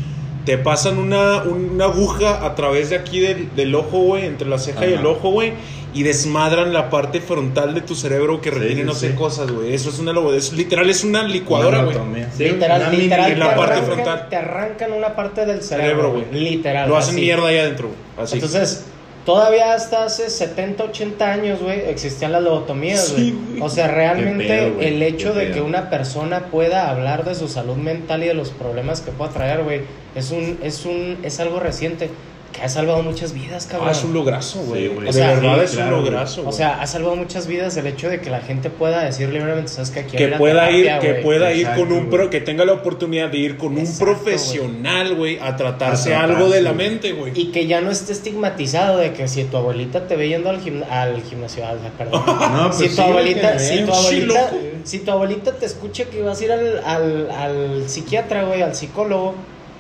[0.45, 4.59] Te pasan una, una aguja a través de aquí del, del ojo, güey, entre la
[4.59, 5.55] ceja y el ojo, güey,
[5.97, 9.15] y desmadran la parte frontal de tu cerebro que retiene sí, no sé sí.
[9.15, 9.73] cosas, güey.
[9.75, 10.39] Eso es una lobotomía.
[10.39, 11.95] Es literal, es una licuadora, güey.
[11.95, 12.31] lobotomía.
[12.37, 14.27] Sí, literal, una literal, en la te parte arrancan- frontal.
[14.29, 16.25] Te arrancan una parte del Cerebro, güey.
[16.33, 16.89] Literal.
[16.89, 17.21] Lo hacen así.
[17.23, 17.89] mierda ahí adentro.
[18.21, 18.35] Así.
[18.35, 18.85] Entonces,
[19.25, 23.31] todavía hasta hace 70, 80 años, güey, existían las lobotomías, güey.
[23.31, 25.55] Sí, o sea, realmente pedo, el hecho qué de pedo.
[25.55, 29.31] que una persona pueda hablar de su salud mental y de los problemas que pueda
[29.33, 29.81] traer, güey,
[30.15, 32.11] es un es un es algo reciente.
[32.57, 33.89] Que ha salvado muchas vidas, cabrón.
[33.89, 34.83] Ah, es un lograzo, güey.
[34.83, 35.05] Sí, güey.
[35.05, 36.49] de O sea, verdad sí, es claro, un lograzo, güey.
[36.55, 39.69] O sea, ha salvado muchas vidas el hecho de que la gente pueda decir libremente,
[39.69, 41.23] sabes que aquí que una pueda ir, que güey.
[41.23, 45.15] pueda ir con un pro, que tenga la oportunidad de ir con Exacto, un profesional,
[45.15, 47.33] güey, a tratarse algo de la mente, güey.
[47.35, 50.61] Y que ya no esté estigmatizado de que si tu abuelita te ve yendo al,
[50.61, 52.23] gimna- al gimnasio, al- perdón.
[52.57, 54.51] No, pues si, sí, tu abuelita, si, tu abuelita,
[54.85, 58.75] si tu abuelita te escucha que vas a ir al, al, al psiquiatra, güey, al
[58.75, 59.35] psicólogo,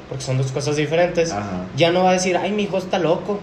[0.09, 1.65] porque son dos cosas diferentes, Ajá.
[1.77, 3.41] ya no va a decir, ay, mi hijo está loco.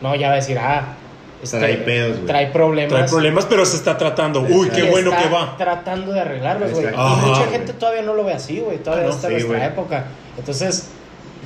[0.00, 0.94] No, ya va a decir, ah,
[1.42, 2.26] este, Trae pedos, güey.
[2.26, 2.92] Trae problemas.
[2.92, 4.40] Trae problemas, pero se está tratando.
[4.42, 5.56] Uy, qué bueno está que va.
[5.56, 6.86] tratando de arreglarlos, güey.
[6.86, 8.78] Y mucha gente todavía no lo ve así, güey.
[8.78, 10.04] Todavía Ah, no, está en sí, nuestra época.
[10.36, 10.88] Entonces,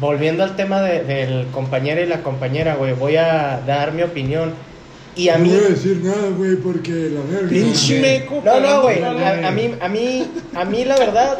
[0.00, 4.54] volviendo al tema de- del compañero y la compañera, güey, voy a dar mi opinión.
[5.14, 5.50] Y a mí.
[5.50, 7.48] decir nada, güey, porque la verga.
[7.50, 8.40] Pinche meco.
[8.42, 9.02] No, no, güey.
[9.02, 11.38] A, a mí, a mí, a mí, la verdad.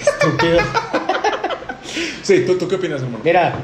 [0.00, 0.58] Estúpido.
[2.24, 3.20] Sí, ¿tú, ¿tú qué opinas, hermano?
[3.22, 3.54] Mira,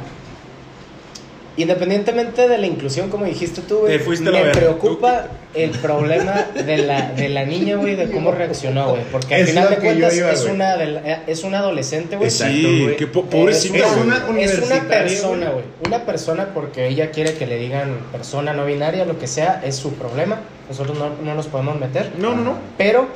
[1.56, 7.28] independientemente de la inclusión, como dijiste tú, güey, me preocupa el problema de la, de
[7.28, 9.02] la niña, güey, de cómo reaccionó, güey.
[9.10, 12.28] Porque al Es final de cuentas iba, es, una de la- es una adolescente, güey.
[12.28, 12.96] Exacto, Sí, güey.
[12.96, 14.02] qué po- pobrecita, es güey.
[14.06, 15.52] una, Es una es una universitaria, persona, güey.
[15.52, 15.64] güey.
[15.86, 19.76] Una persona porque ella quiere que le digan persona no binaria, lo que sea, es
[19.76, 20.38] su problema.
[20.68, 22.12] Nosotros no, no nos podemos meter.
[22.18, 22.58] No, no, no.
[22.78, 23.08] Pero,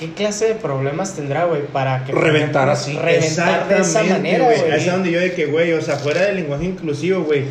[0.00, 1.62] ¿qué clase de problemas tendrá, güey?
[1.66, 2.12] Para que...
[2.12, 2.98] Reventar así.
[2.98, 4.58] Reventar de esa manera, güey.
[4.58, 4.72] güey.
[4.72, 7.44] Ahí es donde yo de que, güey, o sea, fuera del lenguaje inclusivo, güey.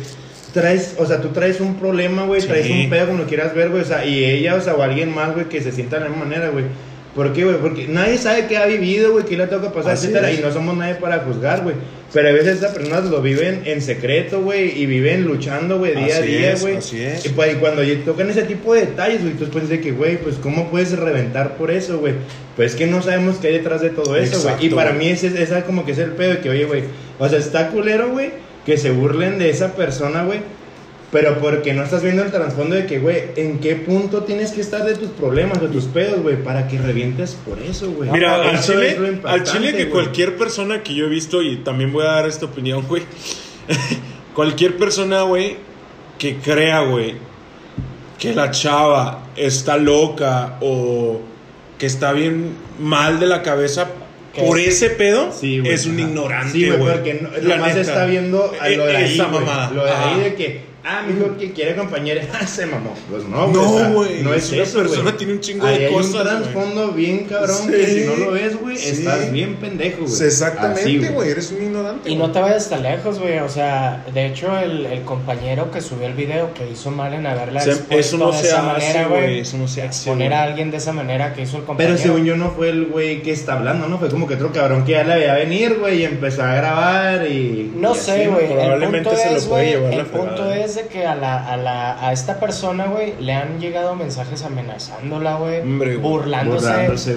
[0.52, 2.48] Traes, o sea, tú traes un problema, güey, Sí.
[2.48, 4.82] traes un pedo como lo quieras ver, güey, o sea, y ella, o sea, o
[4.82, 6.64] alguien más, güey, que se sienta de la misma manera, güey.
[7.14, 7.56] ¿Por qué, güey?
[7.56, 10.38] Porque nadie sabe qué ha vivido, güey, qué le toca pasar, Así etcétera, es.
[10.38, 11.74] y no somos nadie para juzgar, güey.
[12.12, 16.06] Pero a veces esas personas lo viven en secreto, güey, y viven luchando, güey, día
[16.06, 16.76] Así a día, es, güey.
[16.76, 17.26] así es.
[17.26, 20.36] Y, pues, y cuando tocan ese tipo de detalles, güey, tú decir que, güey, pues,
[20.36, 22.14] ¿cómo puedes reventar por eso, güey?
[22.56, 24.66] Pues es que no sabemos qué hay detrás de todo eso, güey.
[24.66, 26.82] Y para mí ese, esa como que es el pedo de que, oye, güey,
[27.18, 28.30] o sea, está culero, güey,
[28.66, 30.40] que se burlen de esa persona, güey.
[31.12, 34.60] Pero porque no estás viendo el trasfondo de que, güey, en qué punto tienes que
[34.60, 38.10] estar de tus problemas, de tus pedos, güey, para que revientes por eso, güey.
[38.10, 42.04] Mira, al chile, al chile que cualquier persona que yo he visto, y también voy
[42.04, 43.02] a dar esta opinión, güey.
[44.34, 45.56] cualquier persona, güey,
[46.18, 47.14] que crea, güey,
[48.18, 51.20] que la chava está loca o
[51.78, 53.88] que está bien mal de la cabeza
[54.36, 56.08] por es- ese pedo, Sí, es un ajá.
[56.08, 56.78] ignorante, Sí, güey.
[56.78, 57.80] güey, porque no, La nomás neta.
[57.80, 59.70] está viendo a lo de E- ahí, esa mamada.
[59.72, 62.94] Lo de ahí de que, ah, mi hijo que quiere compañera, ah, se mamó.
[63.10, 63.54] Pues no, güey.
[63.54, 66.22] No, güey, No es una eso, persona tiene un chingo Ahí de hay cosas, un
[66.22, 66.24] güey.
[66.42, 68.90] trasfondo bien cabrón Sí, que si no lo ves, güey, sí.
[68.90, 70.22] estás bien pendejo, güey.
[70.22, 72.10] Exactamente, güey, eres un ignorante.
[72.10, 73.38] Y no te vayas tan lejos, güey.
[73.38, 77.26] O sea, de hecho, el, el compañero que subió el video que hizo mal en
[77.26, 80.26] haberla Se- expuesto no de se esa hace, manera, güey, eso no se hace, güey.
[80.32, 81.96] a alguien de esa manera que hizo el compañero.
[81.96, 83.98] Pero según yo no fue el güey que está hablando, ¿no?
[83.98, 87.26] Fue como que otro cabrón que ya la veía venir, güey, y empezó a grabar
[87.26, 87.72] y...
[87.76, 88.48] No y sé, güey.
[88.48, 90.56] Probablemente se lo es, puede llevar la el punto fregada.
[90.70, 94.42] Es de que a la, a la a esta persona, güey, le han llegado mensajes
[94.44, 95.60] amenazándola, güey,
[95.98, 96.66] burlándose,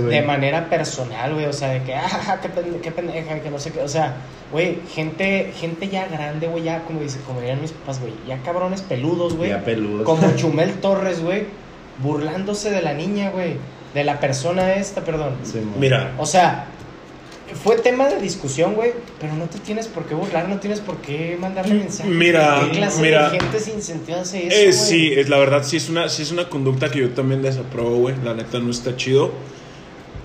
[0.09, 3.59] de manera personal, güey, o sea, de que ah, qué, pende- qué pendeja, que no
[3.59, 4.15] sé qué, o sea,
[4.51, 8.37] güey, gente gente ya grande, güey, ya como dice, como dirían mis papás, güey, ya
[8.43, 9.49] cabrones peludos, güey.
[9.49, 10.05] Ya peludos.
[10.05, 11.45] Como Chumel Torres, güey,
[12.01, 13.57] burlándose de la niña, güey,
[13.93, 15.35] de la persona esta, perdón.
[15.43, 15.61] Sí.
[15.79, 16.65] Mira, O sea,
[17.55, 20.97] fue tema de discusión, güey, pero no te tienes por qué burlar, no tienes por
[20.97, 22.11] qué mandarle mensajes.
[22.11, 23.29] Mira, ¿Qué clase mira.
[23.29, 24.73] de gente sin sentido hace eso, Eh, güey?
[24.73, 27.97] sí, es la verdad, sí es una, sí es una conducta que yo también desapruebo,
[27.97, 28.15] güey.
[28.23, 29.31] La neta no está chido.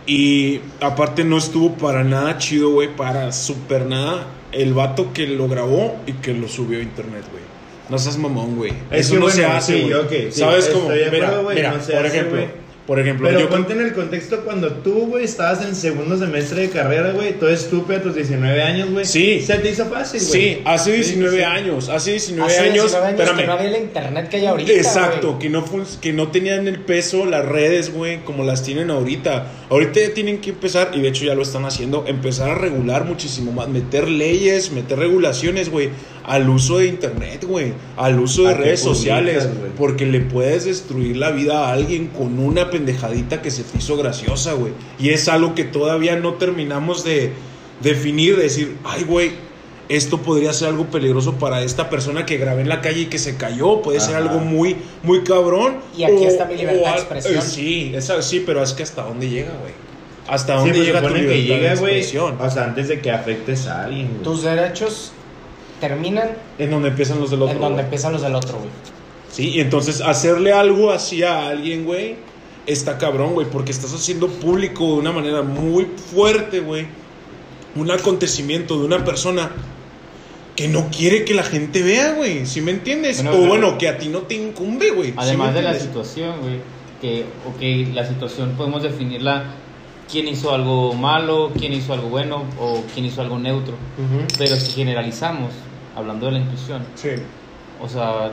[0.06, 4.26] Y aparte no estuvo para nada chido, güey, para super nada.
[4.52, 7.42] El vato que lo grabó y que lo subió a internet, güey.
[7.90, 8.72] No seas mamón, güey.
[8.90, 9.94] Es Eso no bueno, se hace, sí, güey.
[9.94, 10.84] ok, sí, ¿Sabes cómo?
[10.90, 12.67] acuerdo, Mira, no por hace, ejemplo, güey.
[12.88, 16.62] Por ejemplo, Pero yo ponte en el contexto cuando tú, güey, estabas en segundo semestre
[16.62, 19.04] de carrera, güey, todo estúpido a tus 19 años, güey.
[19.04, 19.42] Sí.
[19.42, 20.32] Se te hizo fácil, güey.
[20.32, 21.42] Sí, hace 19 sí.
[21.42, 23.40] años, hace 19 Hace años, 19 años espérame.
[23.40, 25.66] que no había el internet que hay ahorita, Exacto, que no,
[26.00, 29.48] que no tenían el peso las redes, güey, como las tienen ahorita.
[29.68, 33.04] Ahorita ya tienen que empezar, y de hecho ya lo están haciendo, empezar a regular
[33.04, 35.90] muchísimo más, meter leyes, meter regulaciones, güey,
[36.28, 39.70] al uso de internet, güey, al uso de que redes sociales, güey.
[39.76, 43.96] porque le puedes destruir la vida a alguien con una pendejadita que se te hizo
[43.96, 44.72] graciosa, güey.
[44.98, 47.32] Y es algo que todavía no terminamos de
[47.82, 49.30] definir, de decir, ay, güey,
[49.88, 53.18] esto podría ser algo peligroso para esta persona que grabé en la calle y que
[53.18, 53.80] se cayó.
[53.80, 55.78] Puede ser algo muy, muy cabrón.
[55.96, 57.38] Y aquí está mi libertad de expresión.
[57.38, 59.72] eh, sí, esa- sí, pero es que hasta dónde llega, güey.
[60.28, 62.36] Hasta Sí, dónde pues llega tu que libertad llega, de expresión.
[62.38, 64.22] o sea, antes de que afectes a alguien, güey.
[64.24, 65.12] Tus derechos
[65.80, 67.54] terminan En donde empiezan los del otro.
[67.54, 67.84] en donde güey.
[67.84, 68.70] empiezan los del otro, güey.
[69.30, 72.16] Sí, y entonces hacerle algo así a alguien, güey,
[72.66, 76.86] está cabrón, güey, porque estás haciendo público de una manera muy fuerte, güey,
[77.76, 79.50] un acontecimiento de una persona
[80.56, 82.44] que no quiere que la gente vea, güey.
[82.46, 83.18] ¿Sí me entiendes?
[83.22, 85.10] Bueno, o pero- bueno, que a ti no te incumbe, güey.
[85.10, 86.60] ¿Sí Además de la situación, güey,
[87.00, 89.44] que, ok, la situación podemos definirla
[90.10, 93.74] quién hizo algo malo, quién hizo algo bueno o quién hizo algo neutro.
[94.36, 95.52] Pero si generalizamos,
[95.98, 97.10] hablando de la inclusión, Sí.
[97.80, 98.30] o sea,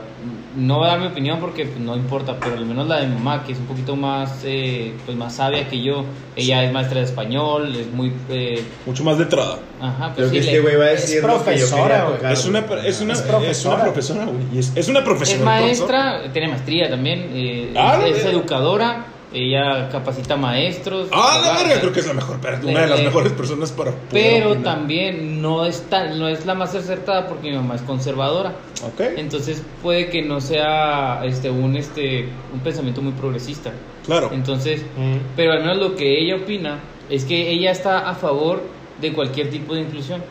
[0.56, 3.14] no voy a dar mi opinión porque no importa, pero al menos la de mi
[3.14, 6.98] mamá, que es un poquito más, eh, pues, más sabia que yo, ella es maestra
[7.00, 8.12] de español, es muy...
[8.30, 9.58] eh, Mucho más letrada.
[9.80, 11.42] ajá, Creo pues que sí, este le- güey va a es decir lo que yo
[11.44, 12.88] profesora, tocar, Es una, güey.
[12.88, 13.74] es una, Es es profesora.
[13.76, 14.44] una profesora, güey.
[14.52, 15.38] y Es, es una profesora.
[15.38, 21.08] Es maestra, tiene maestría también, eh, Ah, es, es la- educadora, ella capacita maestros.
[21.12, 24.06] Ah, la verga, creo que es la mejor, una de las mejores personas para poder
[24.10, 24.64] Pero opinar.
[24.76, 28.54] también no es, tan- no es la más acertada porque mi mamá es conservadora.
[28.84, 29.00] Ok.
[29.16, 33.72] Entonces puede que no sea este un este un pensamiento muy progresista.
[34.06, 34.30] Claro.
[34.32, 35.18] Entonces, Ujú.
[35.36, 36.78] pero al menos lo que ella opina
[37.10, 38.62] es que ella está a favor
[39.00, 40.22] de cualquier tipo de inclusión,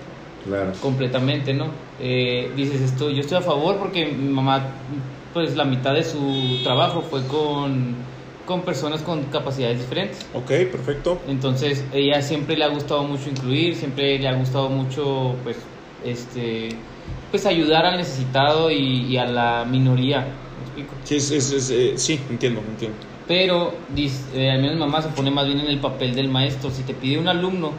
[0.46, 0.72] Claro.
[0.82, 1.68] completamente, ¿no?
[2.00, 4.66] Eh, dices esto, yo estoy a favor porque mi mamá,
[5.34, 7.96] pues la mitad de su trabajo fue con,
[8.46, 10.26] con personas con capacidades diferentes.
[10.34, 11.20] Ok, perfecto.
[11.28, 15.58] Entonces, ella siempre le ha gustado mucho incluir, siempre le ha gustado mucho, pues,
[16.04, 16.70] este,
[17.32, 20.20] pues ayudar al necesitado y, y a la minoría.
[20.58, 20.94] ¿Me explico?
[21.04, 22.98] Sí, es, es- es, eh, sí, entiendo, entiendo.
[23.28, 26.70] Pero, dis- eh, al menos mamá se pone más bien en el papel del maestro.
[26.70, 27.72] Si te pide un alumno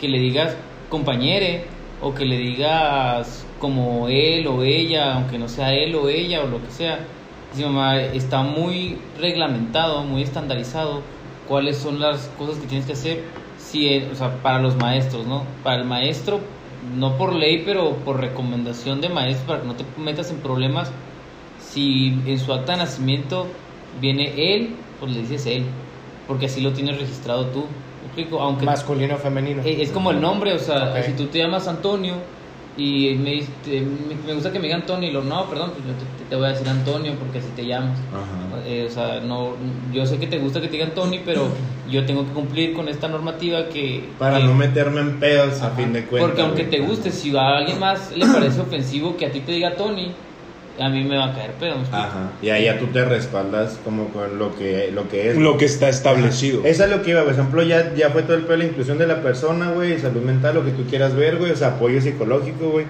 [0.00, 0.56] que le digas
[0.88, 1.64] compañere
[2.00, 6.46] o que le digas como él o ella, aunque no sea él o ella o
[6.46, 6.98] lo que sea,
[8.14, 11.02] está muy reglamentado, muy estandarizado
[11.48, 13.22] cuáles son las cosas que tienes que hacer
[13.58, 15.44] si, eh, o sea, para los maestros, ¿no?
[15.62, 16.40] Para el maestro,
[16.96, 20.90] no por ley, pero por recomendación de maestro, para que no te metas en problemas,
[21.60, 23.46] si en su acta de nacimiento
[24.00, 25.64] viene él, pues le dices él,
[26.26, 27.60] porque así lo tienes registrado tú.
[27.60, 28.40] ¿Me explico?
[28.40, 29.62] Aunque Masculino o femenino.
[29.64, 32.16] eh, es como el nombre, o sea, si tú te llamas Antonio
[32.76, 35.86] y me, dice- te- me gusta que me diga Antonio y lo no, perdón, pues
[35.86, 37.98] yo te, te voy a decir Antonio porque así te llamas.
[38.66, 39.56] Eh, o sea, no,
[39.90, 41.48] yo sé que te gusta que te digan Tony, pero
[41.88, 44.14] yo tengo que cumplir con esta normativa que...
[44.18, 46.28] Para que- no meterme en pedos a fin de cuentas.
[46.30, 49.52] Porque aunque te guste, si a alguien más le parece ofensivo que a ti te
[49.52, 50.14] diga Tony,
[50.78, 51.76] a mí me va a caer pedo.
[51.92, 52.32] Ajá.
[52.40, 55.36] Y ahí ya tú te respaldas como con lo que, lo que es.
[55.36, 56.64] Lo que está establecido.
[56.64, 58.64] Esa es lo que iba, por ejemplo, ya, ya fue todo el pedo de la
[58.64, 61.68] inclusión de la persona, güey, salud mental, lo que tú quieras ver, güey, o sea,
[61.68, 62.86] apoyo psicológico, güey.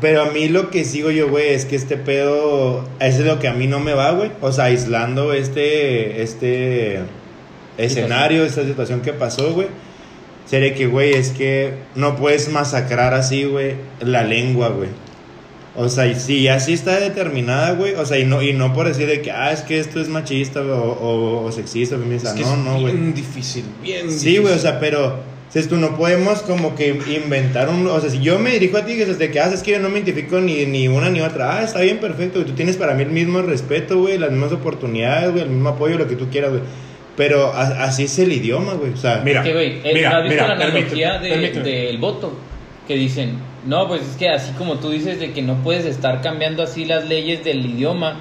[0.00, 3.38] Pero a mí lo que sigo yo, güey, es que este pedo, eso es lo
[3.38, 4.30] que a mí no me va, güey.
[4.40, 7.00] O sea, aislando este, este
[7.78, 9.68] escenario, esta situación que pasó, güey.
[10.44, 14.90] Sería que, güey, es que no puedes masacrar así, güey, la lengua, güey.
[15.78, 18.88] O sea, y si así está determinada, güey, o sea, y no, y no por
[18.88, 22.34] decir de que, ah, es que esto es machista o, o, o sexista, feminista, Es
[22.34, 22.94] que no, es no, güey.
[22.94, 24.60] bien difícil, bien Sí, güey, o difícil.
[24.62, 28.52] sea, pero, dices tú, no podemos como que inventar un, o sea, si yo me
[28.52, 31.10] dirijo a ti, que desde que haces que yo no me identifico ni, ni una
[31.10, 34.16] ni otra, ah, está bien, perfecto, güey, tú tienes para mí el mismo respeto, güey,
[34.16, 36.62] las mismas oportunidades, güey, el mismo apoyo, lo que tú quieras, güey.
[37.18, 40.42] Pero a- así es el idioma, güey, o sea, Mira, que, güey, mira, ¿has visto
[40.42, 41.86] mira, la analogía permíteme, de- permíteme.
[41.86, 42.32] del voto?
[42.88, 43.32] Que dicen,
[43.66, 46.84] no, pues es que así como tú dices de que no puedes estar cambiando así
[46.84, 48.20] las leyes del idioma,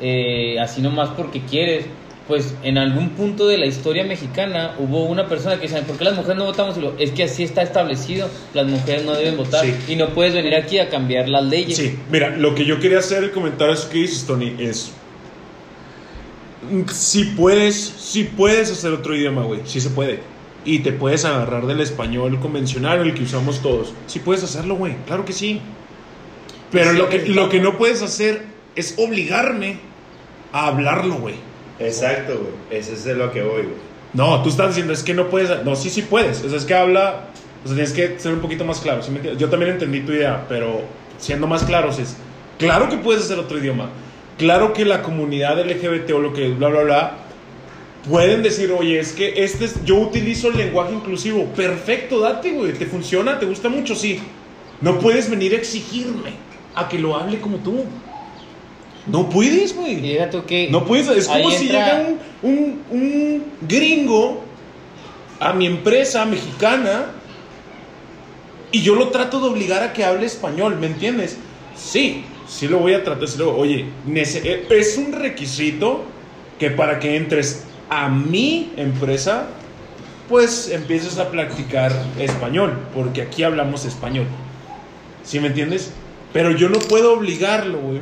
[0.00, 1.86] eh, así nomás porque quieres,
[2.28, 6.04] pues en algún punto de la historia mexicana hubo una persona que decía, ¿por qué
[6.04, 6.76] las mujeres no votamos?
[6.76, 9.74] Y lo, es que así está establecido, las mujeres no deben votar Sí.
[9.88, 11.76] y no puedes venir aquí a cambiar las leyes.
[11.76, 14.92] Sí, mira, lo que yo quería hacer, el comentario es que dices, Tony, es...
[16.70, 20.20] mm, Si puedes, si puedes hacer otro idioma, güey, sí se puede.
[20.68, 23.94] Y te puedes agarrar del español convencional, el que usamos todos.
[24.06, 25.62] Sí puedes hacerlo, güey, claro que sí.
[26.70, 28.42] Pero Sí, lo, que, lo que no puedes hacer
[28.76, 29.78] es obligarme
[30.52, 31.36] a hablarlo, güey.
[31.78, 33.88] exacto, güey, ese es de lo que voy, güey.
[34.12, 35.64] No, tú estás diciendo, es que no puedes.
[35.64, 36.44] No, sí, sí puedes.
[36.44, 37.28] O sea, es que habla.
[37.64, 39.02] O sea, tienes que ser un poquito más claro.
[39.02, 39.36] ¿sí me?
[39.36, 40.82] Yo también entendí tu idea, pero
[41.18, 42.16] siendo más claros es.
[42.58, 43.88] Claro que puedes hacer otro idioma.
[44.36, 47.16] Claro que la comunidad LGBT o lo que bla, bla, bla.
[48.08, 51.44] Pueden decir, oye, es que este es, yo utilizo el lenguaje inclusivo.
[51.46, 52.72] Perfecto, date, güey.
[52.72, 53.38] ¿Te funciona?
[53.38, 53.94] ¿Te gusta mucho?
[53.94, 54.20] Sí.
[54.80, 56.30] No puedes venir a exigirme
[56.74, 57.84] a que lo hable como tú.
[59.06, 59.96] No puedes, güey.
[59.96, 62.06] deja tú que No puedes, es como si llega
[62.42, 64.44] un, un, un gringo
[65.40, 67.06] a mi empresa mexicana
[68.70, 71.38] y yo lo trato de obligar a que hable español, ¿me entiendes?
[71.74, 76.04] Sí, sí lo voy a tratar, sí lo- oye, eh, es un requisito
[76.58, 79.46] que para que entres a mi empresa,
[80.28, 84.26] pues empieces a practicar español, porque aquí hablamos español,
[85.24, 85.92] ¿sí me entiendes?
[86.32, 88.00] Pero yo no puedo obligarlo, güey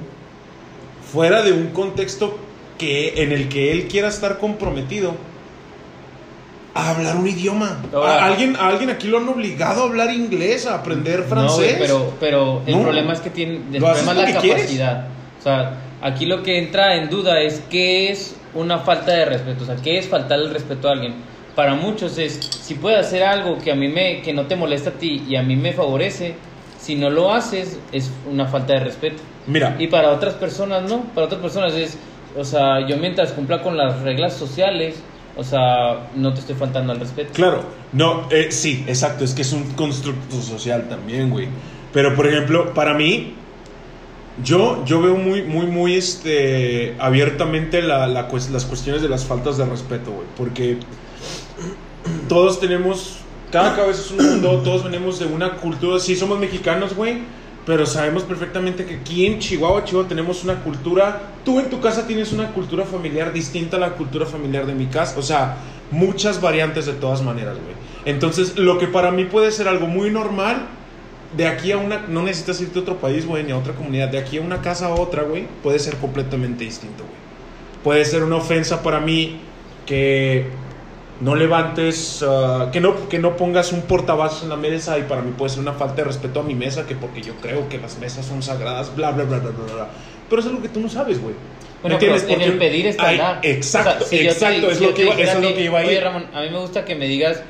[1.12, 2.36] fuera de un contexto
[2.78, 5.14] que en el que él quiera estar comprometido
[6.74, 7.80] a hablar un idioma.
[7.94, 11.26] Ahora- a, alguien, a alguien aquí lo han obligado a hablar inglés, a aprender No,
[11.26, 11.76] francés.
[11.76, 12.82] güey, pero, pero el No.
[12.82, 14.62] problema es que tiene, el problema es la quieres.
[14.62, 15.06] capacidad.
[15.38, 19.64] O sea, aquí lo que entra en duda es qué es una falta de respeto,
[19.64, 21.14] o sea, qué es faltar el respeto a alguien.
[21.54, 24.90] Para muchos es si puedes hacer algo que a mí me que no te molesta
[24.90, 26.34] a ti y a mí me favorece,
[26.78, 29.22] si no lo haces es una falta de respeto.
[29.46, 31.96] Mira, Y para otras personas no, para otras personas es,
[32.36, 34.96] o sea, yo mientras cumpla con las reglas sociales,
[35.36, 37.32] o sea, no te estoy faltando al respeto.
[37.32, 41.48] Claro, no, eh, sí, exacto, es que es un constructo social también, güey.
[41.92, 43.34] Pero, por ejemplo, para mí,
[44.42, 50.12] yo, yo veo muy, muy, muy este, abiertamente las cuestiones de las faltas de respeto,
[50.12, 50.26] güey.
[50.36, 50.78] Porque
[52.28, 53.18] todos tenemos,
[53.50, 57.18] cada cabeza es un mundo, todos venimos de una cultura, sí somos mexicanos, güey,
[57.64, 62.06] pero sabemos perfectamente que aquí en Chihuahua, Chihuahua tenemos una cultura, tú en tu casa
[62.06, 65.56] tienes una cultura familiar distinta a la cultura familiar de mi casa, o sea,
[65.90, 67.74] muchas variantes de todas maneras, güey.
[68.04, 70.68] Entonces, lo que para mí puede ser algo muy normal,
[71.36, 74.08] de aquí a una, no necesitas irte a otro país, güey, ni a otra comunidad,
[74.08, 77.16] de aquí a una casa a otra, güey, puede ser completamente distinto, güey.
[77.82, 79.38] Puede ser una ofensa para mí
[79.86, 80.46] que
[81.20, 85.22] no levantes, ah, que, no, que no pongas un portavasos en la mesa y para
[85.22, 87.78] mí puede ser una falta de respeto a mi mesa, que porque yo creo que
[87.78, 89.88] las mesas son sagradas, bla, bla, bla, bla, bla, bla.
[90.28, 91.34] Pero es algo que tú no sabes, güey.
[91.34, 93.38] ¿Me Bueno, pero en el pedir está.
[93.42, 95.54] Exacto, O sea, si yo te- exacto, es si lo que iba, eso es lo
[95.54, 96.02] que iba a Oye, ir.
[96.02, 97.42] Ramón, a mí me gusta que me digas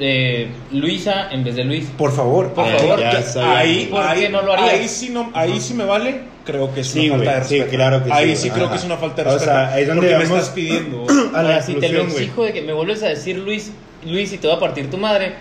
[0.00, 1.86] eh, Luisa en vez de Luis.
[1.98, 3.00] Por favor, Por ahí- favor.
[3.02, 4.70] Ahí, ¿Por ahí- qué no lo harías?
[4.70, 7.48] Ahí sí, no, ahí sí me vale, creo que es Sí, una falta güey, de
[7.48, 7.76] sí, respeto.
[7.76, 8.36] claro que sí, Ahí güey.
[8.36, 8.72] sí creo Ajá.
[8.74, 9.52] que es una falta de O respeto.
[9.52, 11.06] sea, ahí es donde porque me estás pidiendo.
[11.34, 13.72] A la Ahora, si te lo exijo de que me vuelves a decir Luis,
[14.06, 15.32] Luis y te va a partir tu madre,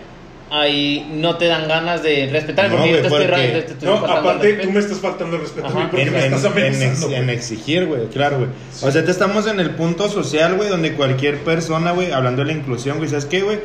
[0.51, 3.71] ahí no te dan ganas de respetarme No, porque yo te estoy, porque- ra- te
[3.73, 4.67] estoy No, aparte respeto.
[4.67, 5.89] tú me estás faltando el respeto a mí Ajá.
[5.89, 7.15] porque En, me en- estás en ex- amenazando.
[7.15, 7.35] en güey.
[7.35, 8.49] exigir, güey, claro, güey.
[8.83, 12.47] O sea, te estamos en el punto social, güey, donde cualquier persona, güey, hablando de
[12.53, 13.59] la inclusión, güey, ¿sabes qué, güey?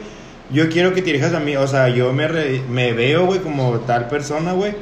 [0.51, 3.41] Yo quiero que te dirijas a mí, o sea, yo me, re- me veo, güey,
[3.41, 4.73] como tal persona, güey,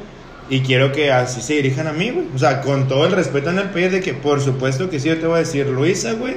[0.49, 2.25] y quiero que así se dirijan a mí, güey.
[2.33, 5.09] O sea, con todo el respeto en el pie de que, por supuesto que sí,
[5.09, 6.35] yo te voy a decir Luisa, güey,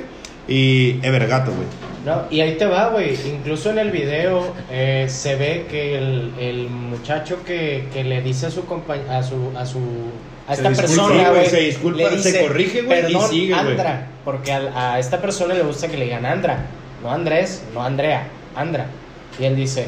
[0.49, 1.67] y Evergato, güey.
[2.05, 3.15] No, y ahí te va, güey.
[3.29, 8.47] Incluso en el video eh, se ve que el, el muchacho que, que le dice
[8.47, 9.79] a su compañero, a su, a su,
[10.49, 13.29] a Se esta disculpa, persona, güey, se disculpa, le se dice, corrige, güey, y "Perdón,
[13.31, 13.69] sigue, güey".
[13.71, 16.65] Andra, porque al- a, esta persona le gusta que le digan Andra,
[17.03, 18.27] no Andrés, no Andrea,
[18.57, 18.87] Andra.
[19.39, 19.87] Y él dice,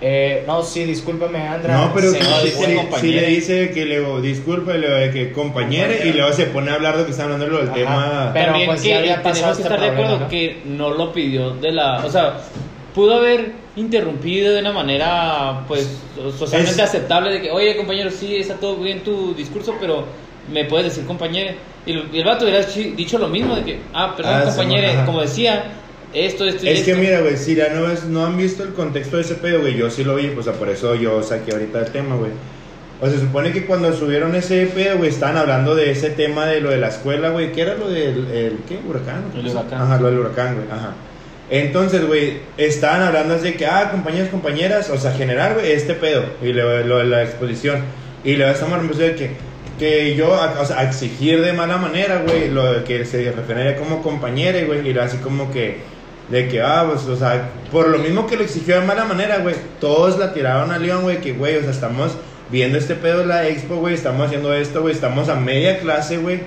[0.00, 1.76] eh, no, sí, discúlpame, Andra.
[1.76, 2.56] No, pero se- no, dice
[3.00, 6.74] sí le dice que le disculpa, y le que compañere, y luego se pone a
[6.74, 7.74] hablar de que está hablando del Ajá.
[7.74, 8.30] tema.
[8.32, 10.28] Pero, También pues, que ya había pasado tenemos que este estar de acuerdo ¿no?
[10.28, 12.38] que no lo pidió de la, o sea,
[12.94, 15.88] pudo haber interrumpido de una manera pues
[16.36, 20.04] socialmente Es- aceptable de que, oye compañero, sí, está todo bien tu discurso, pero
[20.52, 21.54] me puedes decir compañero.
[21.86, 24.44] Y, el- y el vato hubiera chi- dicho lo mismo de que, ah, perdón Ah,
[24.44, 25.64] compañero, como decía,
[26.12, 27.02] esto, esto y Es que esto.
[27.02, 29.76] mira, güey, si ya no, ves- no han visto el contexto de ese pedo, güey,
[29.76, 32.30] yo sí lo vi, pues o sea, por eso yo saqué ahorita el tema, güey.
[33.00, 36.46] O sea, se supone que cuando subieron ese pedo, güey, estaban hablando de ese tema
[36.46, 39.24] de lo de la escuela, güey, ¿qué era lo del, el, qué, huracán?
[39.36, 39.82] El huracán.
[39.82, 40.94] Ajá, lo del huracán, güey, ajá.
[41.50, 45.94] Entonces, güey, estaban hablando así de que, ah, compañeros, compañeras, o sea, generar, güey, este
[45.94, 47.82] pedo, y lo, lo de la exposición.
[48.24, 49.30] Y luego estamos hablando de que,
[49.78, 53.76] que yo, a- o sea, a exigir de mala manera, güey, lo que se refiere
[53.76, 55.78] como compañera, güey, y luego así como que,
[56.30, 59.38] de que, ah, pues, o sea, por lo mismo que lo exigió de mala manera,
[59.38, 62.12] güey, todos la tiraron a León, güey, que, güey, o sea, estamos
[62.50, 66.18] viendo este pedo de la expo, güey, estamos haciendo esto, güey, estamos a media clase,
[66.18, 66.40] güey,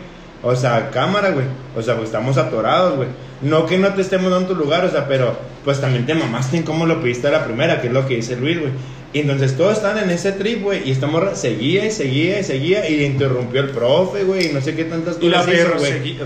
[0.44, 3.10] o sea, cámara, güey, o sea, pues estamos atorados, güey.
[3.42, 6.58] No que no te estemos dando tu lugar, o sea, pero pues también te mamaste
[6.58, 8.72] en cómo lo pediste a la primera, que es lo que dice Luis, güey.
[9.14, 12.88] Y entonces todos están en ese trip, güey, y estamos seguía y seguía y seguía
[12.90, 15.80] y interrumpió el profe, güey, y no sé qué tantas Y la cosas hizo, perra
[15.80, 15.92] güey.
[15.92, 16.26] seguía.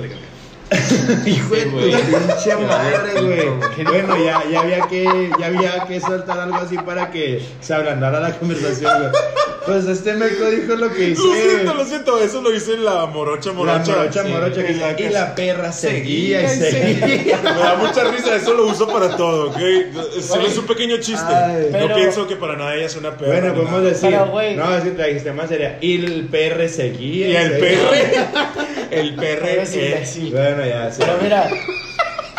[1.26, 1.92] Hijo de güey.
[1.92, 3.84] pinche madre, güey.
[3.86, 8.20] Bueno, ya, ya había que, ya había que soltar algo así para que se ablandara
[8.20, 9.12] la conversación, güey.
[9.66, 11.22] Pues este meco dijo lo que hice.
[11.24, 13.96] Lo siento, lo siento, eso lo hice la morocha La morocha.
[13.96, 14.30] morocha, sí.
[14.30, 17.40] morocha, que Y la- y la perra seguía y seguía.
[17.42, 19.58] Me da mucha risa, eso lo uso para todo, ¿ok?
[20.22, 21.26] Solo es un pequeño chiste.
[21.34, 21.70] Ay.
[21.72, 23.32] no Pero- pienso que para nada ella es una perra.
[23.32, 23.90] Bueno, podemos nada.
[23.90, 24.10] decir.
[24.12, 24.56] Pero, güey.
[24.56, 25.78] No, es que trajiste más sería.
[25.82, 27.28] Y el perre seguía.
[27.30, 28.32] Y el seguía.
[28.32, 28.66] perro.
[28.92, 29.54] El perre.
[29.54, 30.32] Imbécil.
[30.66, 30.98] Bueno, ya, sí.
[31.00, 31.50] Pero mira,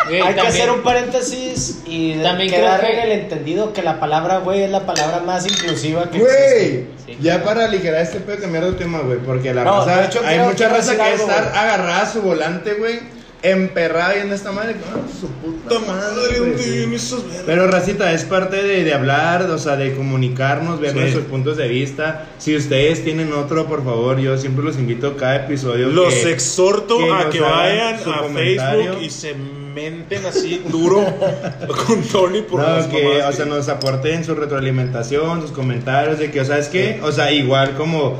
[0.05, 3.73] Güey, hay que también- hacer un paréntesis y de- También quedar creo en el entendido
[3.73, 6.87] que la palabra güey es la palabra más inclusiva que Güey, existe.
[7.05, 7.45] Sí, ya claro.
[7.45, 9.17] para aligerar este pedo, cambiar de tema, güey.
[9.19, 11.57] Porque la No, raza, de hecho, hay mucha quiero raza decir que algo, estar güey.
[11.57, 12.99] agarrada a su volante, güey.
[13.43, 14.75] Emperrada viendo esta madre.
[14.91, 16.55] Ah, su puta madre.
[17.45, 20.97] Pero Racita, es parte de, de hablar, o sea, de comunicarnos, ver Sí.
[20.99, 22.25] nuestros puntos de vista.
[22.39, 25.87] Si ustedes tienen otro, por favor, yo siempre los invito cada episodio.
[25.89, 28.83] Los que- exhorto que a que vayan a comentario.
[28.93, 31.05] Facebook y se menten así duro
[31.87, 36.31] con Tony por No, que, o sea, que- nos aporten su retroalimentación, sus comentarios, de
[36.31, 38.17] que, o sea, es que, o sea, igual como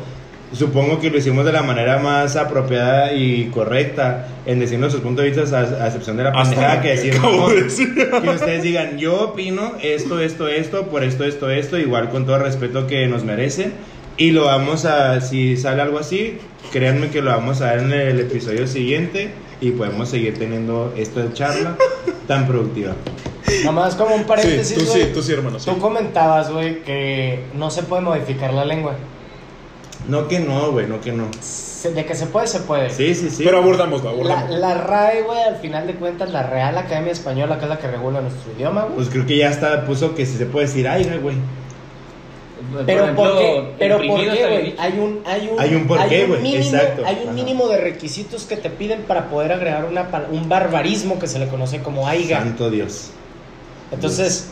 [0.53, 5.23] supongo que lo hicimos de la manera más apropiada y correcta en decir nuestros puntos
[5.25, 8.63] de vista, a, a excepción de la pendejada que que decir, acabo no, que ustedes
[8.63, 12.87] digan, yo opino esto, esto, esto, por esto, esto, esto, igual con todo el respeto
[12.87, 13.73] que nos merecen.
[14.19, 16.37] Y lo vamos a, si sale algo así,
[16.71, 19.29] créanme que lo vamos a ver en el episodio siguiente
[19.61, 21.75] y podemos seguir teniendo esta charla
[22.27, 22.93] tan productiva.
[23.63, 25.03] Nomás como un paréntesis, Sí, tú güey.
[25.03, 25.59] sí, tú sí, hermano.
[25.59, 25.69] sí.
[25.69, 28.95] Tú comentabas, güey, que no se puede modificar la lengua.
[30.07, 31.27] No que no, güey, no que no.
[31.93, 32.89] De que se puede, se puede.
[32.89, 33.43] Sí, sí, sí.
[33.43, 34.49] Pero abordamos, La, abordamos.
[34.51, 37.87] la RAE, güey, al final de cuentas, la Real Academia Española, que es la que
[37.87, 38.95] regula nuestro idioma, güey.
[38.95, 41.35] Pues creo que ya está, puso que si se puede decir aire, güey.
[42.85, 43.73] Pero ejemplo, ¿por qué?
[43.77, 44.75] Pero ¿por qué, güey?
[44.77, 47.03] Hay un, hay un, Hay un porqué, güey, mínimo, exacto.
[47.05, 47.31] Hay un Ajá.
[47.33, 51.47] mínimo de requisitos que te piden para poder agregar una, un barbarismo que se le
[51.47, 52.39] conoce como aiga.
[52.39, 53.11] Santo Dios.
[53.91, 54.49] Entonces,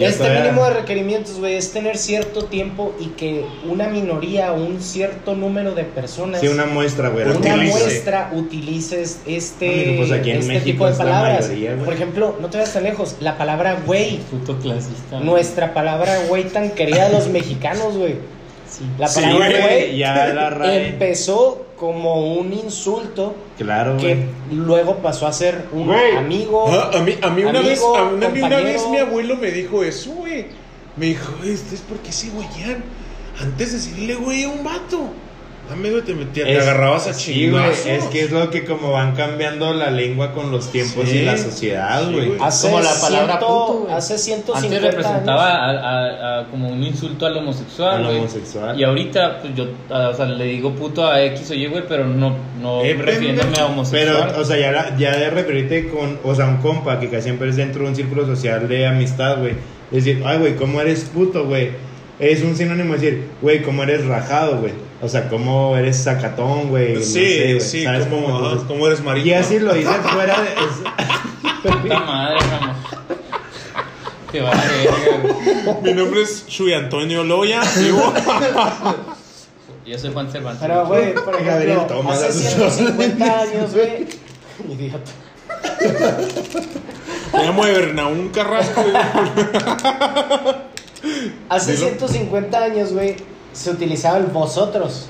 [0.00, 4.52] Ya este todavía- mínimo de requerimientos, güey, es tener cierto tiempo y que una minoría
[4.52, 7.26] o un cierto número de personas, Sí, una muestra, güey.
[7.26, 7.78] una utilice.
[7.78, 11.48] muestra, utilices este, pues aquí en este México tipo de palabras.
[11.48, 11.76] mayoría.
[11.84, 15.20] Por ejemplo, no te vayas tan lejos, la palabra güey, Puto clasista.
[15.20, 18.14] nuestra palabra güey tan querida de los mexicanos, güey.
[18.68, 18.84] Sí.
[18.98, 20.88] La palabra güey, ya la RAE.
[20.88, 24.26] empezó como un insulto Claro, que güey.
[24.52, 26.14] luego pasó a ser un Güey.
[26.14, 26.66] amigo.
[26.68, 29.50] Ah, a mí, a mí una amigo, vez, a una, una vez mi abuelo me
[29.50, 30.44] dijo eso, güey.
[30.96, 32.84] Me dijo, este es porque ese güeyán.
[33.40, 35.08] Antes de decirle güey a un vato.
[35.78, 37.64] Güey, te metía, te Es- agarrabas a Sí, güey.
[37.86, 41.18] Es que es lo que como van cambiando la lengua con los tiempos Sí.
[41.18, 42.32] y la sociedad, Sí, güey.
[42.40, 43.94] Hace Como la palabra ciento- puto, güey.
[43.94, 45.82] Hace 150 Antes representaba años.
[45.82, 48.18] a- a- a como un insulto al homosexual, güey.
[48.18, 48.78] homosexual.
[48.80, 51.84] Y ahorita, pues yo, a- o sea, le digo puto a X o Y, güey,
[51.88, 54.34] pero no, no Eh, refiriéndome a Pero, homosexual.
[54.36, 57.48] o sea, ya, la- ya de referirte con, o sea, un compa que casi siempre
[57.48, 59.52] es dentro de un círculo social de amistad, güey.
[59.92, 61.70] Es decir, ay, güey, ¿cómo eres puto, güey?
[62.18, 64.72] Es un sinónimo de decir, güey, ¿cómo eres rajado, güey?
[65.02, 66.94] O sea, ¿cómo eres sacatón, güey?
[66.94, 67.60] No Sí, sé, güey.
[67.60, 68.28] sí, ¿Sabes cómo?
[68.28, 69.26] ajá, Entonces, como eres marido.
[69.26, 70.48] Y así lo dices fuera de...
[70.48, 72.76] es- Puta madre, Ramón.
[74.32, 74.90] Te va a ver,
[75.22, 75.82] güey.
[75.82, 77.62] Mi nombre es Shui Antonio Loya.
[77.78, 78.12] Vivo.
[79.86, 80.62] Yo soy Juan Cervantes.
[80.62, 84.06] Pero, güey, por Gabriel ejemplo, Thomas, hace a sus 150 años, güey.
[84.68, 85.10] Idiota.
[87.32, 88.82] Me llamo Bernaún Carrasco.
[88.82, 88.94] güey.
[91.48, 91.86] Hace Dilo.
[91.88, 93.16] 150 años, güey,
[93.52, 95.06] se utilizaba el vosotros.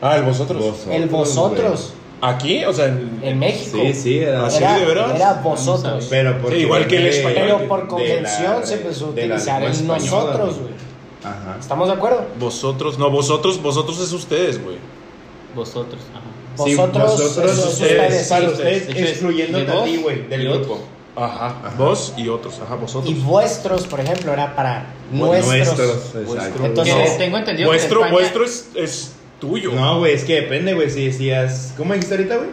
[0.00, 0.64] Ah, el vosotros.
[0.90, 1.92] El vosotros.
[2.20, 3.78] Aquí, o sea, en- En México.
[3.82, 4.58] Sí, sí, era ¿Ah, sí?
[4.58, 5.14] Era, ¿de veras?
[5.14, 6.06] era vosotros.
[6.08, 7.42] Pero Sí, igual que el español.
[7.44, 10.74] Pero por convención la- se empezó a utilizar el española, nosotros, güey.
[11.22, 11.56] Ajá.
[11.60, 12.24] ¿Estamos de acuerdo?
[12.38, 14.76] vosotros, no, vosotros, vosotros es ustedes, güey.
[15.54, 16.20] Vosotros, ajá.
[16.64, 18.46] Sí, Vosotros, vosotros, eso es ustedes, ustedes, para sí.
[18.52, 20.80] ustedes, de a ti, güey, del grupo.
[21.16, 21.54] Ajá.
[21.78, 23.10] Vos y otros, ajá, vosotros.
[23.10, 25.46] Y vuestros, por ejemplo, era para Nuestros,
[25.78, 26.14] nuestros.
[26.16, 26.64] exacto.
[26.66, 29.72] Entonces- Que tengo entendido que en vuestro, España- vuestro es, es tuyo.
[29.72, 31.72] No, güey, es que depende, güey, si decías...
[31.76, 32.48] ¿Cómo dijiste ahorita, güey?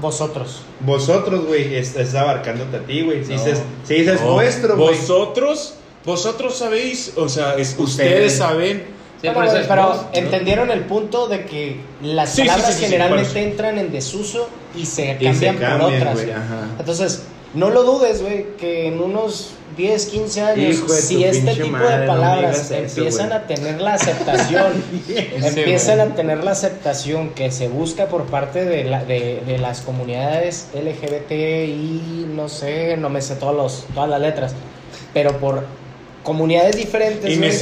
[0.00, 0.60] Vosotros.
[0.80, 3.24] Vosotros, güey, es, es abarcándote a ti, güey.
[3.24, 3.42] Si No.
[3.44, 4.32] dices, si dices No.
[4.34, 4.88] vuestro, güey.
[4.94, 5.74] Vosotros,
[6.04, 8.36] vosotros sabéis, o sea, es, ustedes, Ustedes.
[8.36, 8.96] saben.
[9.22, 9.28] Sí,
[9.66, 10.08] pero vos, ¿no?
[10.12, 14.50] entendieron el punto de que las Sí, palabras sí, sí, sí, generalmente entran en desuso
[14.76, 16.14] y se Y se cambian por cambian, otras.
[16.14, 16.36] güey, güey.
[16.36, 16.66] ajá.
[16.78, 17.22] Entonces,
[17.56, 22.00] no lo dudes, güey, que en unos 10, 15 años, Hijo si este tipo madre,
[22.02, 24.72] de palabras empiezan a tener la aceptación,
[25.42, 29.80] empiezan a tener la aceptación que se busca por parte de, la- de, de las
[29.82, 34.54] comunidades LGBTI, no sé, no me sé todos los, todas las letras,
[35.12, 35.64] pero por
[36.22, 37.56] comunidades diferentes, Y güey, me-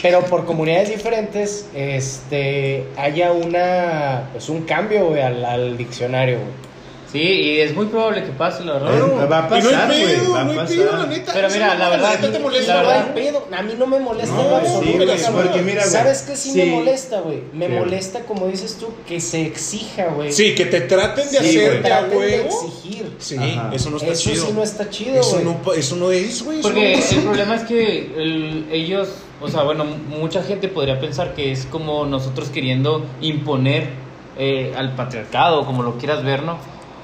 [0.00, 6.71] pero por comunidades diferentes, este, haya una, pues un cambio, güey, al, al diccionario, güey.
[7.12, 8.96] Sí, y es muy probable que pase, la verdad.
[8.96, 10.76] Eh, va a Y no hay pasar, güey, pedo, no hay pasar.
[10.76, 11.32] pedo, la neta.
[11.34, 13.86] Pero mira, la verdad, neta te molesta, la no verdad- hay pedo, a mí no
[13.86, 14.96] me molesta No, sí,
[15.34, 17.42] porque mira, güey, ¿Sabes qué sí, me molesta, güey?
[17.52, 20.32] Me molesta, como dices tú, que se exija, güey.
[20.32, 21.70] Sí, que te traten de Sí, hacer güey.
[21.70, 22.48] de a Traten de huevo.
[22.66, 23.12] exigir.
[23.18, 23.70] Sí, Ajá.
[23.74, 24.46] eso no está Eso chido.
[24.46, 25.44] sí no está chido, eso, güey.
[25.44, 26.60] no, eso no es, güey.
[26.60, 29.08] eso Porque el problema es que el- ellos,
[29.42, 34.00] o sea, bueno, mucha gente podría pensar que es como nosotros queriendo imponer
[34.38, 36.56] eh, al patriarcado, como lo quieras ver, ¿no?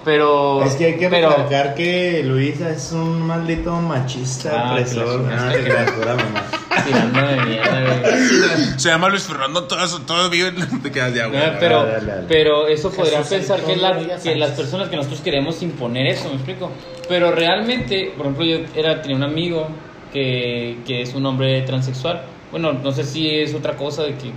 [0.05, 0.63] Pero.
[0.65, 5.25] Es que hay que pero, recalcar que Luisa es un maldito machista, Ah, opresor.
[5.29, 6.45] que la No, te creas, pura mamá.
[6.87, 8.79] Tirando de mierda, güey.
[8.79, 10.55] Se llama Luis Fernando, todos, todos viven.
[10.83, 11.39] Te quedas de agua.
[11.39, 12.27] No, pero, dale, dale.
[12.29, 16.29] pero eso podría Jesús pensar que, la- que las personas que nosotros queremos imponer eso,
[16.29, 16.71] ¿me explico?
[17.09, 19.69] Pero realmente, por ejemplo, yo era, tenía un amigo
[20.13, 22.23] que, que es un hombre transexual.
[22.51, 24.31] Bueno, no sé si es otra cosa de que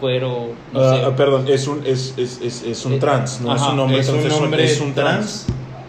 [0.00, 1.02] cuero, no Ah, sé.
[1.06, 3.98] ah, perdón, es un, es, es, es, es un Eh, trans, no es un hombre
[4.00, 5.46] ¿Es trans, un hombre es un trans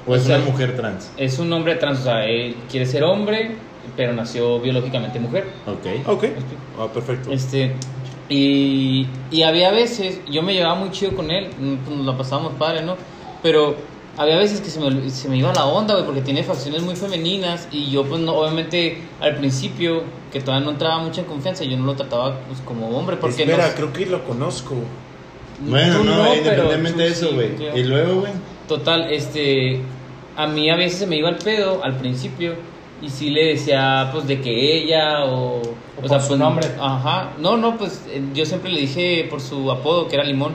[0.08, 1.12] o es O sea, una mujer trans?
[1.18, 3.56] Es un hombre trans, o sea, él quiere ser hombre,
[3.96, 5.46] pero nació biológicamente mujer.
[5.68, 6.08] Ok.
[6.08, 6.26] Ok,
[6.80, 7.32] ah, perfecto.
[7.32, 7.74] Este,
[8.30, 11.50] y, y había veces, yo me llevaba muy chido con él,
[11.90, 12.96] nos la pasábamos padre, ¿no?
[13.42, 13.76] Pero
[14.20, 16.96] había veces que se me, se me iba la onda, güey, porque tiene facciones muy
[16.98, 21.64] femeninas y yo, pues, no, obviamente, al principio, que todavía no entraba mucha en confianza,
[21.64, 24.76] yo no lo trataba, pues, como hombre, porque Espera, no- creo que lo conozco.
[25.62, 27.52] Bueno, no, independientemente de eso, güey.
[27.76, 28.34] y luego, güey.
[28.68, 29.80] Total, este,
[30.36, 32.56] a mí a veces se me iba el pedo al principio
[33.02, 35.62] y sí le decía, pues, de que ella o...
[35.62, 36.68] O por su pues, nombre.
[36.80, 40.54] Ajá, no, no, pues eh, yo siempre le dije por su apodo, que era Limón,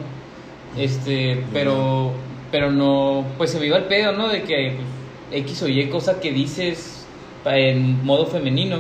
[0.77, 2.13] este, pero,
[2.55, 4.29] pero no, pues se me iba el pedo, ¿no?
[4.29, 7.05] De que pues, X o Y cosa que dices
[7.45, 8.79] en modo femenino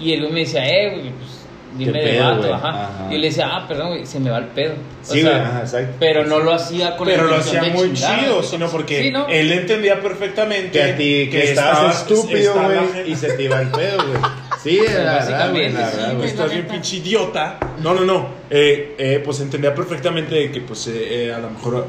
[0.00, 1.44] y güey me decía, eh, güey, pues,
[1.76, 2.68] dime ¿Qué de vato, ajá.
[2.68, 3.06] Ajá.
[3.10, 4.72] Y yo le decía, ah, perdón, güey, se me va el pedo.
[4.72, 5.96] O Sí, sea, güey, ajá, exacto.
[6.00, 9.10] Pero no lo hacía con la Pero lo hacía muy chingar, chido, sino porque Sí,
[9.10, 9.28] ¿no?
[9.28, 13.68] él entendía perfectamente Que a ti, que, estabas estúpido, güey, y se te iba el
[13.68, 14.18] pedo, güey.
[14.62, 16.24] Sí, la verdad, güey, básicamente, la sí, verdad.
[16.24, 17.58] Estás bien pinche idiota.
[17.82, 18.28] No, no, no.
[18.48, 21.86] Eh, eh, pues entendía perfectamente que, pues, eh, eh, a lo mejor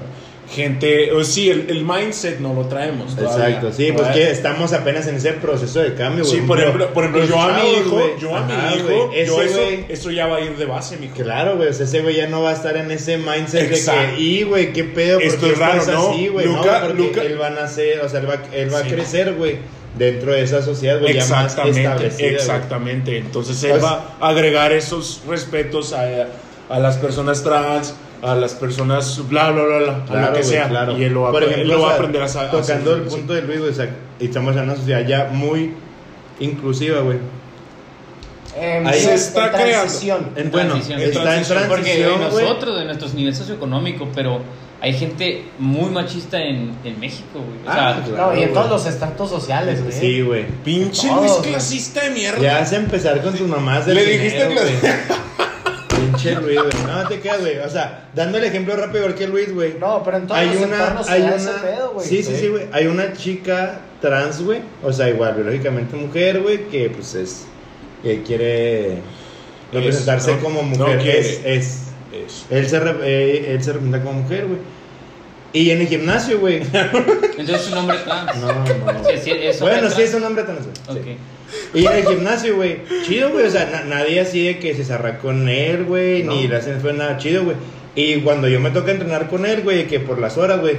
[0.50, 1.12] gente.
[1.12, 3.16] O sí, el, el mindset no lo traemos.
[3.16, 3.48] todavía.
[3.48, 4.14] Exacto, sí, pues ¿verdad?
[4.14, 6.36] que estamos apenas en ese proceso de cambio, güey.
[6.40, 9.74] Sí, por ejemplo, por ejemplo yo a mi hijo, yo a mi hijo, yo ese
[9.76, 11.16] eso, eso ya va a ir de base, mijo.
[11.16, 14.02] Claro, güey, o sea, ese güey ya no va a estar en ese mindset Exacto.
[14.12, 16.10] de que, y güey, qué pedo, ¿por Esto qué es raro, estás ¿no?
[16.12, 16.46] así, güey?
[16.46, 18.88] Luca- no, porque Luca- él va a nacer, o sea, él va, él va Sí.
[18.88, 19.58] a crecer, güey,
[19.98, 22.20] dentro de esa sociedad, güey, ya más Exactamente, establecida.
[22.28, 22.36] güey.
[22.36, 23.18] exactamente.
[23.18, 26.28] Entonces él Pues- va a agregar esos respetos a,
[26.70, 30.44] a las personas trans, a las personas bla, bla, bla, bla, a Claro, lo que
[30.44, 30.68] sea.
[30.70, 30.98] claro.
[30.98, 32.42] Y él lo va, Por a- él ejemplo, lo va o a aprender a sa-
[32.42, 35.30] a Tocando el punto de Luis, güey, o sea, y estamos en una sociedad ya
[35.32, 35.74] muy
[36.40, 37.18] inclusiva, güey.
[38.58, 39.74] En, Ahí en se está creando.
[39.80, 40.30] transición.
[40.36, 41.00] En- Bueno, transición.
[41.02, 42.46] está en transición, Porque transición, güey.
[42.46, 44.40] nosotros, de nuestros niveles socioeconómicos, pero
[44.82, 47.60] hay gente muy machista en, en México, güey.
[47.66, 48.32] O Ah, sea, claro.
[48.34, 49.92] No, y en todos los estratos sociales, güey.
[50.00, 50.46] Sí, güey.
[50.64, 52.40] Pinche Luis clasista de mierda.
[52.42, 54.94] Ya a empezar con tus mamás del Le dijiste dinero, que- güey.
[56.16, 56.86] Pinche Luis, güey.
[56.88, 57.58] No te quedas, güey.
[57.60, 59.76] O sea, dando el ejemplo rápido igual que Luis, güey.
[59.80, 62.08] No, pero en todos hay una, hay una, ese pedo, güey.
[62.08, 62.68] sí, sí, sí, güey.
[62.72, 64.62] Hay una chica trans, güey.
[64.84, 67.46] O sea, igual, biológicamente mujer, güey, que pues es,
[68.04, 69.00] que quiere
[69.72, 71.00] representarse no, como no mujer.
[71.00, 71.20] quiere.
[71.20, 74.60] es, es, él se, eh, él se representa como mujer, güey.
[75.54, 76.58] Y en el gimnasio, güey.
[77.38, 78.36] entonces su nombre trans.
[78.38, 78.66] No, no.
[79.10, 81.04] Sí, sí, es hombre Bueno, sí es un hombre trans, güey.
[81.04, 81.18] sí.
[81.74, 82.78] Y en el gimnasio, güey.
[83.06, 83.46] Chido, güey.
[83.46, 86.24] O sea, na- nadie así de que se zarra con él, güey.
[86.24, 86.34] No.
[86.36, 87.56] Ni le hacen fue nada chido, güey.
[87.96, 90.76] Y cuando yo me toca entrenar con él, güey, que por las horas, güey.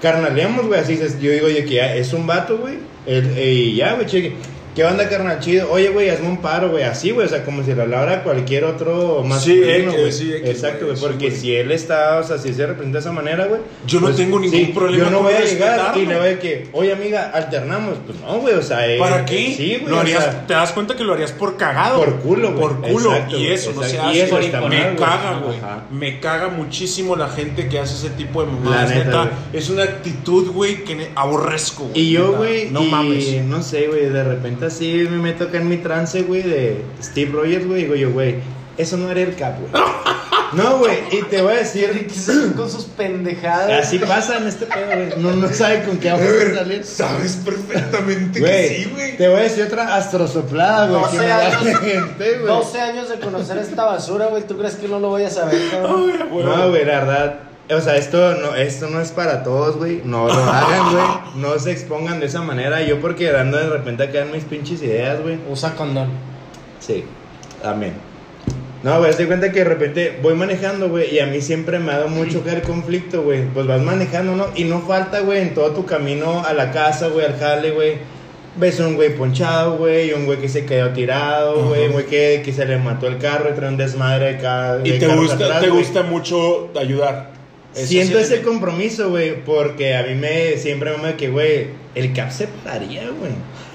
[0.00, 0.80] Carnaleamos, güey.
[0.80, 2.74] Así se- yo digo, oye, que ya es un vato, güey.
[3.06, 4.32] él- Y ya, güey, cheque.
[4.74, 5.38] ¿Qué onda, carnal?
[5.38, 5.70] Chido.
[5.70, 6.82] Oye, güey, hazme un paro, güey.
[6.84, 7.26] Así, güey.
[7.26, 9.44] O sea, como si le hablara cualquier otro más.
[9.44, 10.96] Sí, X, sí, Exacto, güey, güey.
[10.96, 11.38] sí, Porque güey.
[11.38, 13.60] si él está, o sea, si se representa de esa manera, güey.
[13.86, 16.68] Yo no tengo ningún problema Yo no voy a llegar y le voy a que,
[16.72, 17.98] oye, amiga, alternamos.
[18.06, 18.54] Pues no, güey.
[18.54, 19.52] O sea, eh, ¿Para qué?
[19.54, 19.90] Sí, güey.
[19.90, 21.98] Lo o harías, sea, te das cuenta que lo harías por cagado.
[21.98, 22.60] Por culo, güey.
[22.60, 23.10] Por culo.
[23.12, 24.08] Exacto, y güey, eso no se exacto.
[24.08, 24.18] hace.
[24.18, 24.96] Y eso está mal, me güey.
[24.96, 25.58] caga, güey.
[25.90, 28.88] Me caga muchísimo la gente que hace ese tipo de mamadas.
[28.88, 29.18] La neta, neta,
[29.50, 29.62] güey.
[29.62, 31.88] es una actitud, güey, que aborrezco.
[31.88, 33.44] güey, Y yo, güey, No mames.
[33.44, 37.30] no sé, güey, de repente así me meto acá en mi trance, güey, de Steve
[37.32, 38.36] Rogers, güey, digo yo, güey,
[38.78, 39.82] eso no era el cap, güey.
[40.54, 42.06] No, güey, y te voy a decir,
[42.56, 43.86] Con sus pendejadas.
[43.86, 45.12] así pasa en este pedo, güey.
[45.22, 46.84] No, no sabe con qué vamos a salir.
[46.84, 49.16] Sabes perfectamente que Güey, sí, güey.
[49.16, 51.78] te voy a decir otra astrosoplada, güey, que 12 me da años.
[51.80, 52.46] gente, güey.
[52.46, 54.42] 12 años de conocer esta basura, güey.
[54.46, 56.12] ¿Tú crees que no lo voy a saber, cabrón?
[56.18, 56.26] No,
[56.70, 57.34] güey, la verdad.
[57.74, 60.00] O sea, esto no, esto no es para todos, güey.
[60.04, 61.04] No lo hagan, güey.
[61.42, 62.82] No se expongan de esa manera.
[62.82, 65.38] Yo porque dando de repente acá en mis pinches ideas, güey.
[65.50, 66.08] Usa condón.
[66.80, 67.04] Sí,
[67.64, 67.92] amén.
[68.82, 71.92] No, güey, te cuenta que de repente voy manejando, güey, y a mí siempre me
[71.92, 73.44] ha dado mucho que el conflicto, güey.
[73.54, 74.46] Pues vas manejando, ¿no?
[74.56, 77.98] Y no falta, güey, en todo tu camino a la casa, güey, al jale, güey.
[78.56, 82.06] Ves un güey ponchado, güey, y un güey que se quedó tirado, güey, un güey
[82.06, 84.98] que, que se le mató el carro y trae un desmadre de ca- de Y
[84.98, 87.30] te gusta, atrás, te gusta mucho ayudar.
[87.74, 92.12] Eso Siento sí ese compromiso, güey, porque a mí me siempre me que, güey, el
[92.12, 93.32] cap se pararía, güey.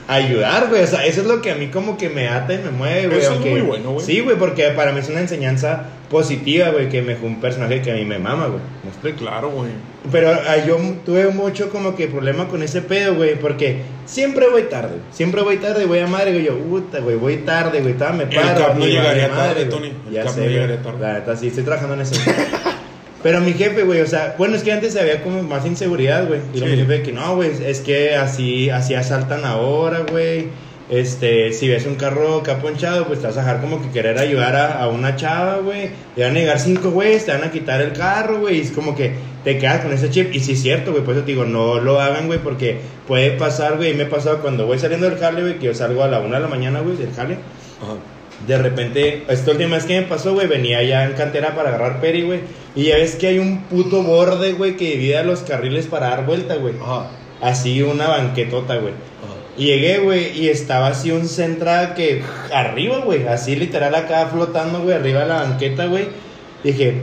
[0.10, 2.60] Ayudar, güey, o sea, eso es lo que a mí como que me ata y
[2.60, 3.20] me mueve, güey.
[3.20, 4.06] Eso es muy bueno, güey.
[4.06, 7.82] Sí, güey, porque para mí es una enseñanza positiva, güey, que me fue un personaje
[7.82, 8.62] que a mí me mama, güey.
[8.84, 9.18] ¿Me explico?
[9.18, 9.72] Claro, güey.
[10.10, 14.64] Pero ah, yo tuve mucho como que problema con ese pedo, güey, porque siempre voy
[14.64, 14.96] tarde.
[15.12, 16.46] Siempre voy tarde, voy a madre, güey.
[16.46, 17.96] Yo, puta, güey, voy tarde, güey.
[17.96, 18.66] Todavía me El paro.
[18.66, 19.66] Cap no llegaría vale tarde.
[19.66, 19.94] Tony.
[20.08, 21.00] El Ya Cap sé, no llegaría tarde.
[21.02, 22.16] La neta, sí, estoy trabajando en eso.
[23.24, 26.40] Pero mi jefe, güey, o sea, bueno, es que antes había como más inseguridad, güey.
[26.54, 26.66] Y Sí.
[26.66, 30.48] mi jefe que no, güey, es que así, así asaltan ahora, güey.
[30.90, 34.56] Este, si ves un carro caponchado, pues te vas a dejar como que querer ayudar
[34.56, 35.90] a, a una chava, güey.
[36.16, 38.60] Te van a llegar cinco güeyes, te van a quitar el carro, güey.
[38.60, 39.12] Y es como que
[39.44, 40.34] te quedas con ese chip.
[40.34, 43.32] Y sí es cierto, güey, por eso te digo, no lo hagan, güey, porque puede
[43.32, 43.92] pasar, güey.
[43.92, 46.20] Y me ha pasado cuando voy saliendo del jale, güey, que yo salgo a la
[46.20, 47.34] una de la mañana, güey, del jale.
[47.82, 47.96] Ajá.
[48.46, 52.00] De repente, esta última vez que me pasó, güey, venía ya en cantera para agarrar
[52.00, 52.42] peri, güey.
[52.76, 56.10] Y ya ves que hay un puto borde, güey, que divide a los carriles para
[56.10, 56.76] dar vuelta, güey.
[56.82, 57.10] Ajá.
[57.42, 58.94] Así una banquetota, güey.
[59.58, 62.22] Y llegué, güey, y estaba así un centra que
[62.54, 66.06] arriba, güey, así literal acá flotando, güey, arriba de la banqueta, güey.
[66.64, 67.02] Dije,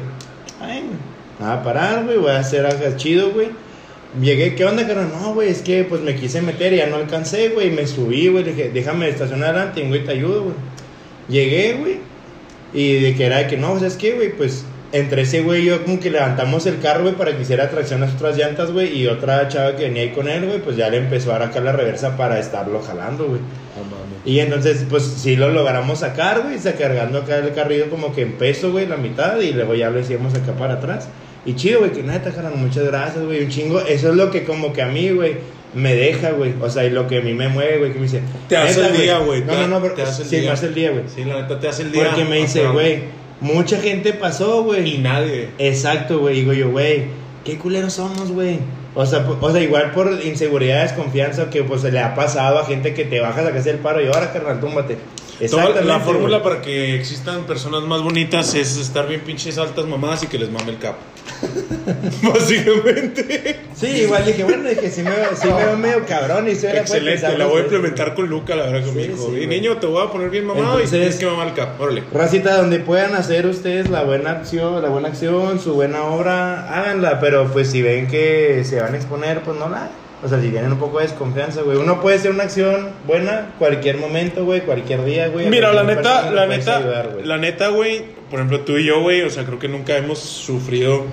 [0.61, 0.85] ay,
[1.41, 3.49] voy a parar, güey, voy a hacer algo chido, güey.
[4.20, 5.11] Llegué, ¿qué onda, carnal?
[5.20, 7.72] No, güey, es que pues me quise meter y ya no alcancé, güey.
[7.72, 10.55] Me subí, güey, dije, déjame estacionar adelante, y, güey, te ayudo, güey.
[11.29, 11.99] Llegué, güey,
[12.72, 14.37] y de que era de que no, ¿sabes qué, güey?
[14.37, 17.68] Pues entre ese güey y yo como que levantamos el carro, güey, para que hiciera
[17.68, 18.97] tracción a las otras llantas, güey.
[18.97, 21.49] Y otra chava que venía ahí con él, güey, pues ya le empezó a dar
[21.49, 23.41] acá la reversa para estarlo jalando, güey.
[23.41, 24.20] Mames.
[24.25, 28.22] Y entonces, pues sí lo logramos sacar, güey, se cargando acá el carrillo como que
[28.22, 29.41] en peso, güey, la mitad.
[29.41, 31.09] Y luego ya lo hicimos acá para atrás.
[31.45, 33.81] Y chido, güey, que neta, carnal, muchas gracias, güey, un chingo.
[33.81, 35.37] Eso es lo que como que a mí, güey,
[35.75, 36.55] me deja, güey.
[36.61, 38.20] O sea, y lo que a mí me mueve, güey, que me dice...
[38.49, 40.47] Te hace "Neta, el día, güey, No, no, no, pero te hace el sí, día.
[40.47, 41.05] me hace el día, güey.
[41.14, 42.05] Sí, la neta te hace el día.
[42.07, 43.01] Porque me dice, güey,
[43.41, 44.95] mucha gente pasó, güey.
[44.95, 45.49] Y nadie.
[45.59, 46.37] Exacto, güey.
[46.37, 47.05] Digo yo, güey,
[47.45, 48.59] qué culeros somos, güey.
[48.97, 52.64] O sea, o sea, igual por inseguridad, desconfianza, que pues se le ha pasado a
[52.64, 54.97] gente que te bajas a que hacer el paro y ahora, carnal, túmbate.
[55.41, 60.26] La fórmula para que existan personas más bonitas es estar bien pinches altas mamadas y
[60.26, 60.95] que les mame el cap.
[62.22, 63.61] Básicamente.
[63.74, 67.37] Sí, igual dije, bueno, dije, sí me, sí me veo medio cabrón y soy Excelente,
[67.37, 69.87] la voy a implementar con Luca, la verdad, con mi Sí, sí, y niño, te
[69.87, 71.80] voy a poner bien mamado y tienes que mamar el cap.
[71.80, 72.05] Órale.
[72.12, 77.20] Racita, donde puedan hacer ustedes la buena acción, la buena acción, su buena obra, háganla,
[77.20, 79.91] pero pues si ven que se van a exponer, pues no la.
[80.22, 81.76] O sea, si tienen un poco de desconfianza, güey.
[81.76, 85.46] Uno puede hacer una acción buena cualquier momento, güey, cualquier día, güey.
[85.46, 87.26] a Mira, la neta, la neta, ayudar, güey.
[87.26, 90.18] la neta, güey, por ejemplo, tú y yo, güey, o sea, creo que nunca hemos
[90.18, 91.04] sufrido.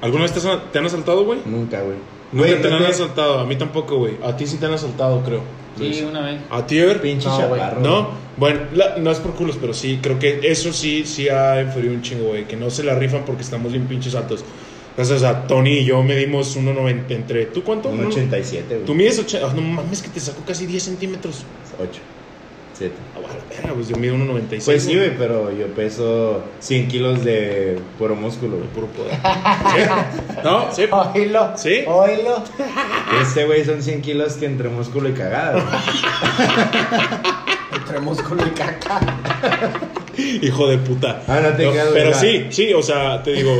[0.00, 1.40] ¿Alguna vez te, han asaltado, güey?
[1.44, 1.96] Nunca, güey.
[2.32, 4.16] Nunca Güey, te han asaltado, a mí tampoco, güey.
[4.24, 5.40] A ti sí te han asaltado, creo.
[5.78, 6.40] Sí, una vez.
[6.50, 7.00] ¿A ti, Ever?
[7.00, 7.80] Pinche No, chaparro.
[7.80, 8.08] ¿No?
[8.36, 11.94] Bueno, la- no es por culos, pero sí, creo que eso sí, sí ha inferido
[11.94, 12.44] un chingo, güey.
[12.44, 14.44] Que no se la rifan porque estamos bien pinches altos.
[14.96, 17.46] Entonces, o sea, Tony y yo medimos 1.90 entre...
[17.46, 17.88] ¿Tú cuánto?
[17.88, 18.84] Un Uno- 87, güey.
[18.86, 19.52] Tú mides 80...
[19.54, 21.42] no mames, que te sacó casi 10 centímetros.
[21.80, 22.00] 8.
[22.78, 22.94] 7.
[23.14, 24.64] Ah, bueno, verga, pues yo mido 1.96.
[24.64, 28.68] Pues sí, güey, pero yo peso 100 kilos de puro músculo, güey.
[28.68, 29.12] Puro poder.
[29.14, 30.40] ¿Sí?
[30.44, 30.72] ¿No?
[30.72, 30.82] ¿Sí?
[30.90, 31.52] Oílo.
[31.56, 31.84] ¿Sí?
[31.86, 32.42] Oílo.
[33.20, 35.64] Este, güey, son 100 kilos que entre músculo y cagada, güey.
[37.74, 39.00] Entre músculo y caca.
[40.16, 41.22] Hijo de puta.
[41.26, 42.20] Ah, no te quedas, Pero ¿verdad?
[42.20, 43.52] sí, sí, o sea, te digo,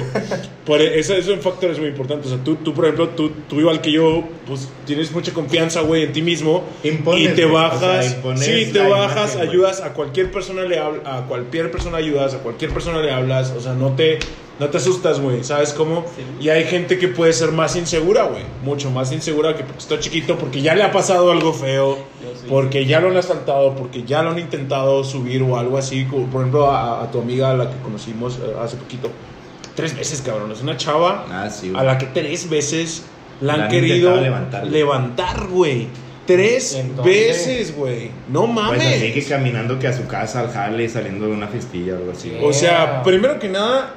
[0.65, 2.27] por eso, eso es un factor es muy importante.
[2.27, 5.83] O sea, tú, tú por ejemplo, tú, tú igual que yo, pues tienes mucha confianza,
[5.83, 6.65] güey, en ti mismo.
[6.83, 7.81] Impones, y te güey, o bajas.
[7.81, 12.39] sea, sí, te bajas, imagen, ayudas a cualquier persona, le a cualquier persona ayudas, a
[12.39, 13.51] cualquier persona le hablas.
[13.51, 14.19] O sea, no te,
[14.59, 16.07] no te asustas, güey, ¿sabes cómo?
[16.41, 18.45] Y hay gente que puede ser más insegura, güey.
[18.62, 21.99] Mucho más insegura que porque está chiquito, porque ya le ha pasado algo feo.
[22.41, 22.47] Sí.
[22.49, 26.07] Porque ya lo han asaltado, porque ya lo han intentado subir o algo así.
[26.07, 29.11] como, por ejemplo, a, a tu amiga, a la que conocimos eh, hace poquito.
[29.75, 30.53] Tres veces, cabrón.
[30.53, 33.05] Es una chava Ah, sí, a la que tres veces
[33.41, 34.16] la han, La han querido
[34.70, 35.89] levantar, güey.
[36.27, 38.11] Tres veces, güey.
[38.29, 38.83] No mames.
[38.83, 41.97] Pues así que caminando que a su casa, al jale, saliendo de una festilla o
[41.97, 42.31] algo así.
[42.31, 42.45] güey.
[42.45, 43.03] O sea, Yeah.
[43.03, 43.95] primero que nada,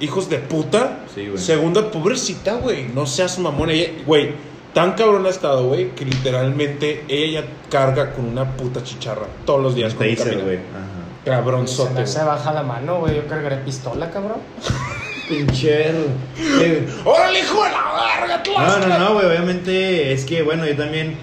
[0.00, 1.00] hijos de puta.
[1.14, 1.38] Sí, güey.
[1.38, 2.88] Segunda, pobrecita, güey.
[2.92, 3.70] No seas mamón.
[3.70, 4.30] Ella, güey,
[4.74, 9.62] tan cabrón ha estado, güey, que literalmente ella ya carga con una puta chicharra todos
[9.62, 9.94] los días.
[9.94, 10.56] Taser, güey.
[10.56, 10.95] Ajá.
[11.26, 12.02] Se Cabronzote.
[12.02, 13.16] hace baja la mano, güey.
[13.16, 14.38] Yo cargaré pistola, cabrón.
[15.28, 16.04] Pinchero.
[16.38, 18.42] Eh, ¡Órale, hijo de la verga!
[18.56, 19.26] No, no, no, güey.
[19.26, 21.16] Obviamente es que, bueno, yo también.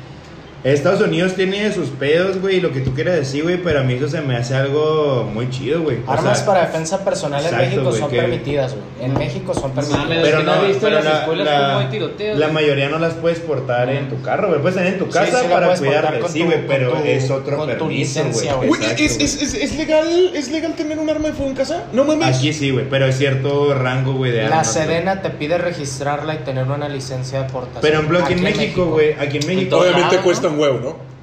[0.63, 3.93] Estados Unidos tiene sus pedos, güey, lo que tú quieras decir, güey, pero a mí
[3.95, 5.97] eso se me hace algo muy chido, güey.
[6.07, 8.83] O Armas sea, para defensa personal en exacto, México güey, son que- permitidas, güey.
[9.03, 10.07] En México son permitidas.
[10.07, 13.39] que no visto pero en las escuelas cómo hay tiroteos, La mayoría no las puedes
[13.39, 14.61] portar en tu carro, güey.
[14.61, 17.29] Puedes tener en tu casa sí la para cuidarte, con sí, güey, pero tu- es
[17.29, 17.89] otro con tu permiso,
[18.23, 18.69] licencia, güey.
[18.69, 19.25] Exacto, ¿es, güey.
[19.25, 21.83] es, es, es legal, ¿es legal tener un arma de fuego en casa?
[21.91, 22.37] No mames.
[22.37, 24.85] Aquí sí, güey, pero es cierto rango, güey, de La armas, güey.
[24.87, 27.81] Sedena te pide registrarla y tener una licencia de portación.
[27.81, 29.77] Pero en aquí en México, güey, aquí en México.
[29.79, 31.13] Obviamente cuesta huevo, ¿no?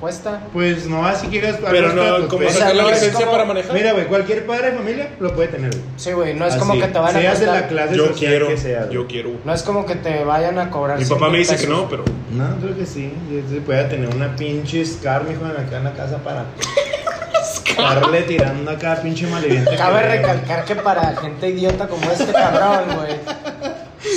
[0.00, 0.42] cuesta.
[0.52, 1.40] Pues no, así que
[1.70, 2.56] Pero no, tus ¿cómo pesos.
[2.56, 3.72] sea, sacar la licencia como- para manejar?
[3.72, 5.82] Mira, güey, cualquier padre de familia lo puede tener, güey.
[5.96, 7.68] Sí, güey, no es Así, como que te van a seas de la costar.
[7.70, 8.92] clase yo social quiero, que sea, güey.
[8.94, 9.30] yo quiero.
[9.46, 10.98] No es como que te vayan a cobrar.
[10.98, 11.74] Mi 100 papá me dice que pesos.
[11.74, 13.14] no, pero No, creo que sí.
[13.48, 16.44] Se puede tener una pinche Scar, mijo, en acá en la casa para.
[17.66, 19.74] Estarle tirando acá, pinche malviviente.
[19.76, 23.14] Cabe recalcar que para gente idiota como este cabrón, güey,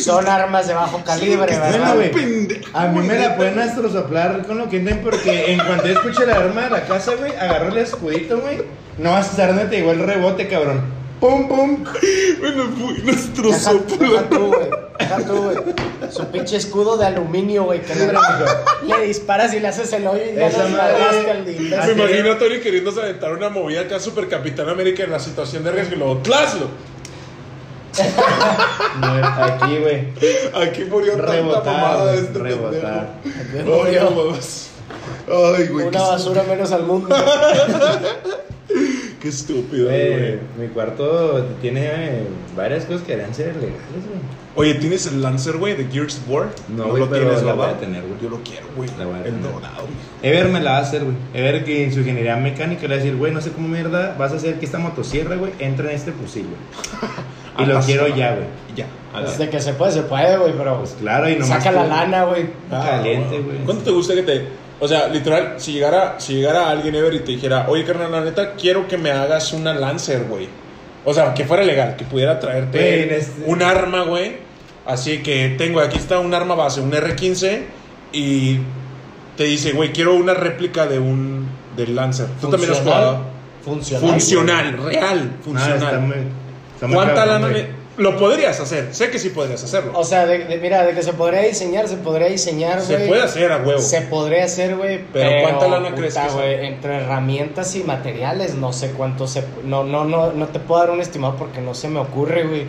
[0.04, 1.96] son armas de bajo calibre, ¿verdad?
[2.74, 6.38] A mí me la pueden astrozoplar con lo que entienden porque en cuanto escuche la
[6.38, 8.62] arma de la casa, güey, agarro el escudito, güey.
[8.98, 10.82] No vas a estar donde te llegó el rebote, cabrón.
[11.20, 11.84] Pum, pum.
[12.40, 13.98] bueno, fue nuestro Deja, soplo.
[13.98, 14.70] deja tú, güey.
[15.00, 15.58] Deja tú, güey.
[16.12, 18.08] Su pinche escudo de aluminio, güey, que le,
[18.88, 21.44] le disparas y le haces el hoyo y ya Esa no al
[21.96, 25.64] Me imagino a Tony queriéndose aventar una movida acá super Capitán América en la situación
[25.64, 26.70] de riesgo y.
[29.42, 30.08] Aquí, güey.
[30.68, 33.10] Aquí murió tanta Rebotar, mamada de güey, este rebotar.
[33.24, 33.70] pendejo.
[34.10, 34.70] No mames.
[35.28, 37.16] Ay, güey, Una basura menos al mundo.
[39.30, 42.24] qué estúpido, Güey, mi cuarto tiene
[42.56, 44.38] varias cosas que deberían ser legales, güey.
[44.56, 46.48] Oye, ¿tienes el Lancer, güey, de Gears of War?
[46.70, 48.14] No, güey, lo pero tienes, la voy a tener, güey.
[48.22, 48.90] Yo lo quiero, güey.
[48.98, 49.42] La voy a El tener.
[49.54, 50.34] dorado, güey.
[50.34, 51.16] Ever me la va a hacer, güey.
[51.34, 54.16] Ever que en su ingeniería mecánica le va a decir, güey, no sé cómo mierda
[54.18, 56.58] vas a hacer que esta motosierra, güey, entre en este fusil, güey.
[57.60, 58.46] Y lo quiero ya, güey.
[58.76, 58.86] Ya.
[59.16, 61.50] la- Pues de que se puede, se puede, güey, pero Pues claro, y nomás.
[61.50, 62.50] saca la lana, güey.
[62.70, 63.58] Caliente, güey.
[63.66, 64.46] ¿Cuánto te gusta que te.?
[64.80, 68.22] O sea, literal, si llegara, si llegara alguien Ever y te dijera, oye, carnal, la
[68.22, 70.48] neta, quiero que me hagas una Lancer, güey.
[71.04, 74.38] O sea, que fuera legal, que pudiera traerte este- un arma, güey.
[74.86, 77.62] Así que tengo, aquí está un arma base, un R15,
[78.14, 78.60] y
[79.36, 82.28] te dice, güey, quiero una réplica de un del Lancer.
[82.40, 83.22] Tú también has jugado.
[83.64, 84.10] Funcional.
[84.10, 85.78] Funcional, real, Ah, funcional.
[85.84, 86.16] está muy,
[86.74, 87.68] está muy ¿Cuánta lana me-
[87.98, 89.92] Lo podrías hacer, sé que sí podrías hacerlo.
[89.96, 92.86] O sea, de, de- mira, de que se podría diseñar, se podría diseñar, güey.
[93.00, 93.80] Se puede hacer a huevo.
[93.80, 95.02] Se podría hacer, güey.
[95.12, 96.66] Pero ¿cuánta lana crees que güey?
[96.68, 99.44] Entre herramientas y materiales, no sé cuánto se.
[99.64, 102.66] No, no, no, no te puedo dar un estimado porque no se me ocurre, güey.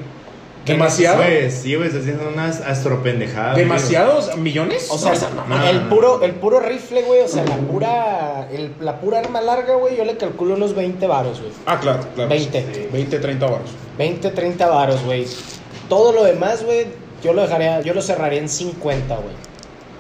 [0.65, 1.19] ¿Qué Demasiado.
[1.19, 3.53] Güey, sí, güey, está haciendo unas astropendejadas.
[3.53, 3.65] güey.
[3.65, 4.89] ¿Demasiados millones?
[4.91, 5.89] O sea, No, no, el no.
[5.89, 9.97] puro, el puro rifle, güey, o sea, la pura, el- la pura arma larga, güey,
[9.97, 11.53] yo le calculo unos 20 varos, güey.
[11.65, 12.29] Ah, claro, claro.
[12.29, 12.89] 20.
[12.93, 13.71] 20, 30 baros.
[13.99, 15.27] 20, 30 varos, güey.
[15.89, 16.87] Todo lo demás, güey,
[17.23, 19.35] yo lo dejaría, yo lo cerraría en 50, güey.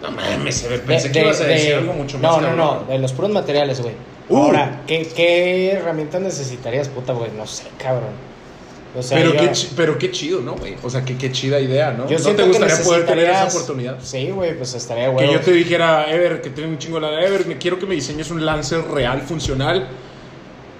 [0.02, 2.22] No mames, Ever, De- pensé que de- ibas a decir de- algo mucho más.
[2.30, 2.56] No, no, cabrón.
[2.86, 3.94] no, de los puros materiales, güey.
[4.28, 4.36] Uh.
[4.36, 7.30] Ahora, ¿qué, ¿qué herramientas necesitarías, puta, güey?
[7.36, 8.28] No sé, cabrón.
[8.96, 10.76] O sea, pero, yo, qué, pero qué chido, ¿no, güey?
[10.82, 12.08] O sea, qué, qué chida idea, ¿no?
[12.08, 13.98] yo ¿No te gustaría que poder tener esa oportunidad?
[14.02, 15.32] Sí, güey, pues estaría Que güey.
[15.32, 17.94] yo te dijera, Ever, que tengo un chingo de la Ever, me quiero que me
[17.94, 19.88] diseñes un Lancer real, funcional.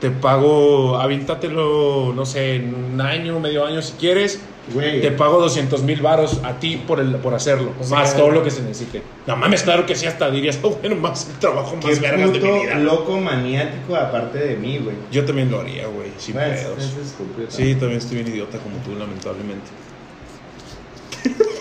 [0.00, 4.40] Te pago, avíntatelo, no sé, en un año, medio año si quieres.
[4.72, 5.00] Güey.
[5.00, 7.72] Te pago 200 mil varos a ti por, el, por hacerlo.
[7.80, 9.02] O más todo lo que se necesite.
[9.26, 12.40] No mames, claro que sí, hasta dirías, oh, bueno, más el trabajo más vergas de
[12.40, 12.74] mi vida.
[12.76, 14.96] loco maniático aparte de mí, güey.
[15.10, 16.78] Yo también lo haría, güey, sin pedos.
[16.78, 17.50] es estúpido.
[17.50, 19.66] Sí, también estoy bien idiota como tú, lamentablemente.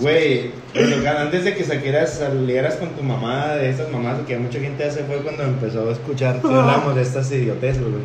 [0.00, 4.58] Güey, bueno, antes de que saquieras, salieras con tu mamá de esas mamás que mucha
[4.58, 8.02] gente hace fue cuando empezó a escuchar que hablamos de estas idioteces, güey.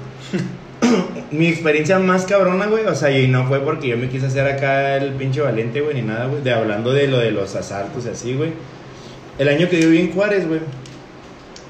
[1.31, 4.47] Mi experiencia más cabrona, güey, o sea, y no fue porque yo me quise hacer
[4.47, 8.05] acá el pinche valiente, güey, ni nada, güey, de hablando de lo de los asaltos
[8.05, 8.51] y así, güey.
[9.39, 10.61] El año que yo viví en Juárez, güey,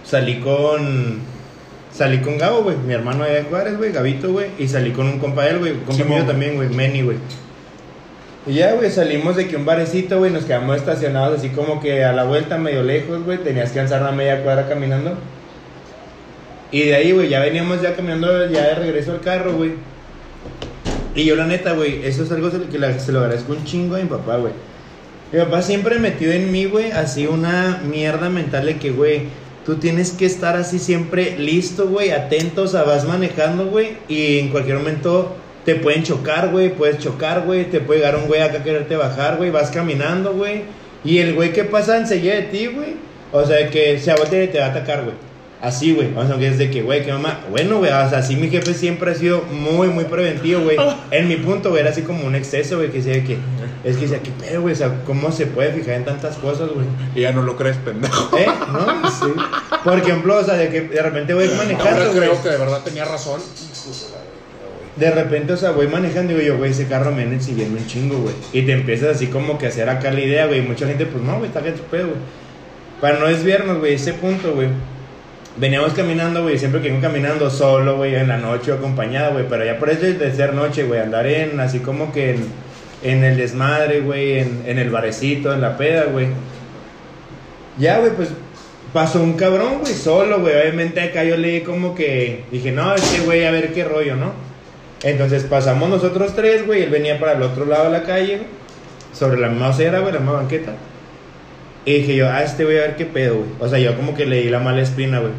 [0.04, 1.38] salí con...
[1.92, 5.18] Salí con Gabo, güey, mi hermano de Juárez, güey, Gabito, güey, y salí con un
[5.18, 7.18] compa de él, güey, compa mío también, güey, Meni, güey.
[8.48, 12.06] Y ya, güey, salimos de que un barecito, güey, nos quedamos estacionados así como que
[12.06, 15.16] a la vuelta, medio lejos, güey, tenías que alzar una media cuadra caminando.
[16.72, 19.72] Y de ahí, güey, ya veníamos ya caminando ya de regreso al carro, güey.
[21.14, 23.96] Y yo, la neta, güey, eso es algo que la- se lo agradezco un chingo
[23.96, 24.54] a mi papá, güey.
[25.34, 29.24] Mi papá siempre metió en mí, güey, así una mierda mental de que, güey,
[29.66, 34.40] tú tienes que estar así siempre listo, güey, atento, o sea, vas manejando, güey, y
[34.40, 35.36] en cualquier momento
[35.68, 38.96] te pueden chocar, güey, puedes chocar, güey, te puede llegar un güey acá a quererte
[38.96, 40.62] bajar, güey, vas caminando, güey,
[41.04, 42.96] y el güey que pasa enseguida de ti, güey,
[43.34, 45.16] o sea, que se voltea y te va a atacar, güey.
[45.62, 46.14] Así, güey.
[46.16, 47.42] O sea, que es de que, güey, que mamá.
[47.50, 50.78] Bueno, güey, o sea, así mi jefe siempre ha sido muy, muy preventivo, güey.
[51.12, 53.38] En mi punto, güey, era así como un exceso, güey, que decía que.
[53.84, 54.74] Es que decía, ¿qué pedo, güey?
[54.74, 56.86] O sea, ¿cómo se puede fijar en tantas cosas, güey?
[57.16, 58.38] Y ya no lo crees, pendejo.
[58.38, 58.46] ¿Eh?
[58.72, 59.10] ¿No?
[59.10, 59.34] Sí.
[59.84, 62.20] Por ejemplo, o sea, de que de repente voy manejando, güey.
[62.20, 63.42] creo que de verdad tenía razón.
[65.00, 67.80] De repente, o sea, voy manejando y digo yo, güey, ese carro me viene siguiendo
[67.80, 68.34] un chingo, güey.
[68.52, 70.60] Y te empiezas así como que a hacer acá la idea, güey.
[70.60, 72.20] Y mucha gente, pues no, güey, está bien tu pedo, güey.
[73.00, 74.70] Para no desviarnos, güey, ese punto, güey.
[75.58, 79.46] Veníamos caminando, güey, siempre que vengo caminando solo, güey, en la noche o acompañado, güey.
[79.48, 82.38] Pero ya por eso de ser noche, güey, andar en, así como que
[83.04, 86.28] en, el desmadre, güey, en, en el barecito, en la peda, güey.
[87.78, 88.30] Ya, güey, pues
[88.94, 90.56] pasó un cabrón, güey, solo, güey.
[90.56, 94.47] Obviamente acá yo leí como que dije, no, este güey, a ver qué rollo, ¿no?
[95.08, 96.84] Entonces pasamos nosotros tres, güey.
[96.84, 98.42] Él venía para el otro lado de la calle.
[99.14, 100.74] Sobre la misma acera, güey, la misma banqueta.
[101.86, 103.50] Y dije yo, ah, este güey, a ver qué pedo, güey.
[103.60, 105.32] O sea, yo como que le di la mala espina, güey.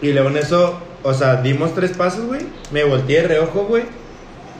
[0.00, 2.42] Y luego en eso, o sea, dimos tres pasos, güey.
[2.70, 3.82] Me volteé de reojo, güey.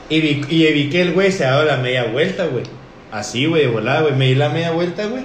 [0.09, 2.65] Y vi, y que el güey se ha dado la media vuelta, güey.
[3.09, 4.15] Así, güey, de volada, güey.
[4.15, 5.23] Me di la media vuelta, güey.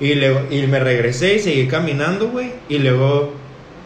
[0.00, 2.54] Y, y me regresé y seguí caminando, güey.
[2.68, 3.34] Y luego,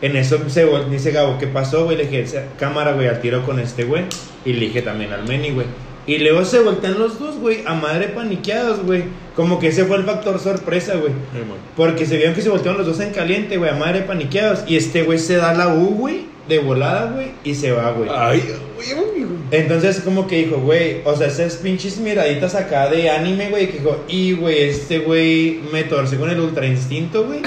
[0.03, 1.97] en eso se vol- dice Gabo, ¿qué pasó, güey?
[1.97, 4.05] Le dije, "Esa cámara, güey, al tiro con este, güey.
[4.45, 5.67] Y le dije también al Meni, güey.
[6.07, 9.05] Y luego se voltean los dos, güey, a madre paniqueados, güey.
[9.35, 11.13] Como que ese fue el factor sorpresa, güey.
[11.77, 14.65] Porque se vieron que se voltearon los dos en caliente, güey, a madre paniqueados.
[14.67, 18.11] Y este güey se da la U, güey, de volada, güey, y se va, güey.
[18.13, 18.43] Ay,
[18.77, 19.25] güey, güey.
[19.51, 23.79] Entonces, como que dijo, güey, o sea, esas pinches miraditas acá de anime, güey, que
[23.79, 27.41] dijo, y, güey, este güey me torce con el ultra instinto, güey.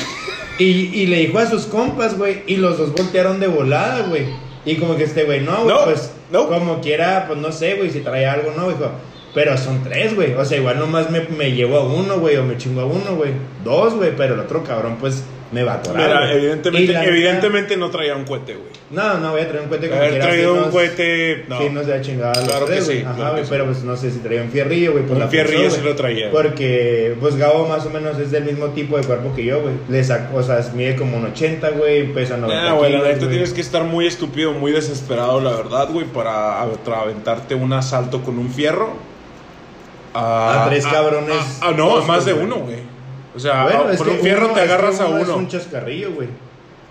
[0.60, 4.26] Y, y le dijo a sus compas, güey, y los dos voltearon de volada, güey.
[4.66, 6.48] Y como que este güey, no, güey, No, pues, no.
[6.48, 8.92] como quiera, pues no sé, güey, si traía algo, no, dijo.
[9.34, 10.34] Pero son tres, güey.
[10.34, 13.16] O sea, igual nomás me, me llevo a uno, güey, o me chingo a uno,
[13.16, 13.32] güey.
[13.64, 16.08] Dos, güey, pero el otro cabrón, pues, me va a atorar.
[16.08, 18.68] Mira, evidentemente, neta- evidentemente no traía un cohete, güey.
[18.90, 21.46] No, no voy a traer un cohete como Haber traído sí un cohete.
[21.48, 21.58] No.
[21.60, 23.04] Sí, nos da chingada a los Claro que tres, sí, güey.
[23.06, 23.50] Ajá, claro que güey, sí.
[23.52, 25.04] pero pues no sé si traía un fierrillo, güey.
[25.04, 25.92] Pues Un la fierrillo pensó, sí güey.
[25.94, 26.32] lo traía.
[26.32, 29.74] Porque, pues Gabo más o menos es del mismo tipo de cuerpo que yo, güey.
[29.90, 33.30] Le sacó, o sea, mide como un 80, güey, pesa 90 Ah, güey, la neta
[33.30, 38.38] tienes que estar muy estúpido, muy desesperado, la verdad, güey, para aventarte un asalto con
[38.38, 38.94] un fierro.
[40.14, 42.97] A tres cabrones Ah, no, toscos, más de uno, güey.
[43.38, 45.06] O sea, Bueno, a- es con que un fierro uno- te es que agarras a
[45.06, 45.38] uno Es uno.
[45.38, 46.28] un chascarrillo, güey.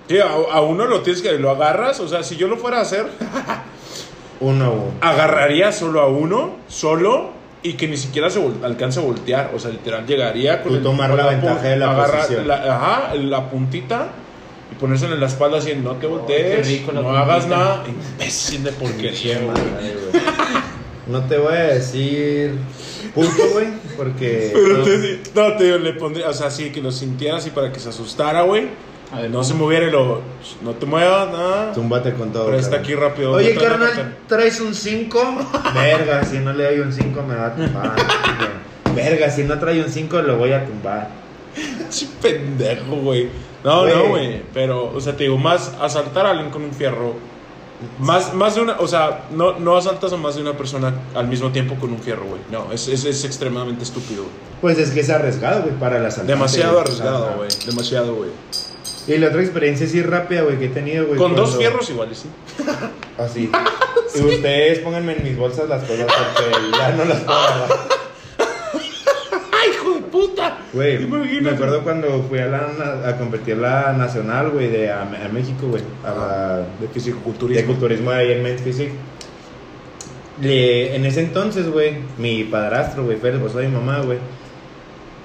[0.08, 2.78] Sí, a, a uno lo tienes que lo agarras, o sea, si yo lo fuera
[2.78, 3.06] a hacer,
[4.40, 4.90] Uno, güey.
[5.00, 7.30] agarraría solo a uno, solo,
[7.62, 9.50] y que ni siquiera se alcance a voltear.
[9.54, 12.46] O sea, literal, llegaría con Tú tomar con la ventaja de la agarrar posición.
[12.46, 14.08] la- ajá, la puntita
[14.70, 17.56] y ponérsela en la espalda así, no te voltees, rico no hagas puntita.
[17.58, 17.84] nada.
[17.88, 19.56] Imbécil de porquería, güey.
[21.06, 22.56] No te voy a decir
[23.14, 24.50] puto, güey, porque...
[24.54, 27.50] Pero no, te, no, te digo, le pondría, o sea, sí, que lo sintiera así
[27.50, 28.68] para que se asustara, güey.
[29.12, 30.20] A ver, No se moviera y lo.
[30.62, 31.72] No te muevas, nada.
[31.72, 32.46] Túmbate con todo.
[32.46, 33.32] Pero está aquí rápido.
[33.32, 34.16] Oye, carnal.
[34.26, 35.36] ¿traes un 5?
[35.74, 37.94] Verga, si no le doy un 5 me va a tumbar.
[38.96, 41.08] Verga, si no trae un 5 lo voy a tumbar.
[41.88, 43.28] Sí, pendejo, güey.
[43.62, 44.42] No, no, güey.
[44.52, 47.14] Pero, o sea, te digo, más asaltar a alguien con un fierro.
[47.98, 51.28] Más, más de una, o sea, no, no asaltas a más de una persona al
[51.28, 52.40] mismo tiempo con un fierro, güey.
[52.50, 54.34] No, es, es, es extremadamente estúpido, güey.
[54.60, 56.34] Pues es que es arriesgado, güey, para la salida.
[56.34, 57.48] Demasiado arriesgado, güey.
[57.66, 58.30] Demasiado, güey.
[59.06, 61.18] Y la otra experiencia sí rápida, güey, que he tenido, güey.
[61.18, 62.28] Con dos fierros iguales, sí.
[63.18, 63.50] Así.
[64.14, 67.68] Y ustedes pónganme en mis bolsas las cosas porque ya no las puedo agarrar.
[69.52, 70.58] ¡Ay, hijo de puta!
[70.76, 75.28] Güey, me acuerdo cuando fui a, la, a competir la nacional, güey, de a, a
[75.32, 75.82] México, güey.
[76.04, 77.66] A la, De de fisicoculturismo.
[77.66, 78.42] culturismo ahí en.
[80.42, 84.18] Le- en ese entonces, güey, mi padrastro, güey, fue el esposo de mi mamá, güey.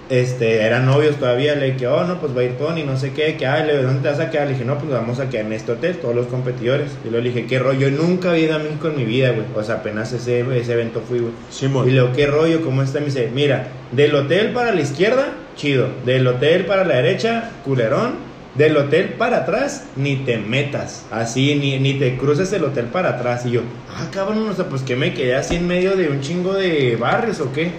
[0.09, 3.11] Este, eran novios todavía, le dije, oh, no, pues va a ir Tony, no sé
[3.13, 4.47] qué, que, ay, le- ¿dónde te vas a quedar?
[4.47, 6.91] Le dije, no, pues vamos a quedar en este hotel, todos los competidores.
[7.05, 9.31] Y luego le dije, qué rollo, yo nunca había ido a México en mi vida,
[9.31, 9.45] güey.
[9.55, 11.33] O sea, apenas ese, ese evento fui, güey.
[11.49, 11.87] Simón.
[11.89, 12.61] Y luego, ¿qué rollo?
[12.61, 12.99] ¿Cómo está?
[12.99, 15.89] Me dice, mira, del hotel para la izquierda, chido.
[16.05, 18.31] Del hotel para la derecha, culerón.
[18.55, 21.05] Del hotel para atrás, ni te metas.
[21.09, 23.45] Así, ni, ni te cruces el hotel para atrás.
[23.45, 26.19] Y yo, ah, cabrón, o sea, pues que me quedé así en medio de un
[26.19, 27.71] chingo de barrios o qué.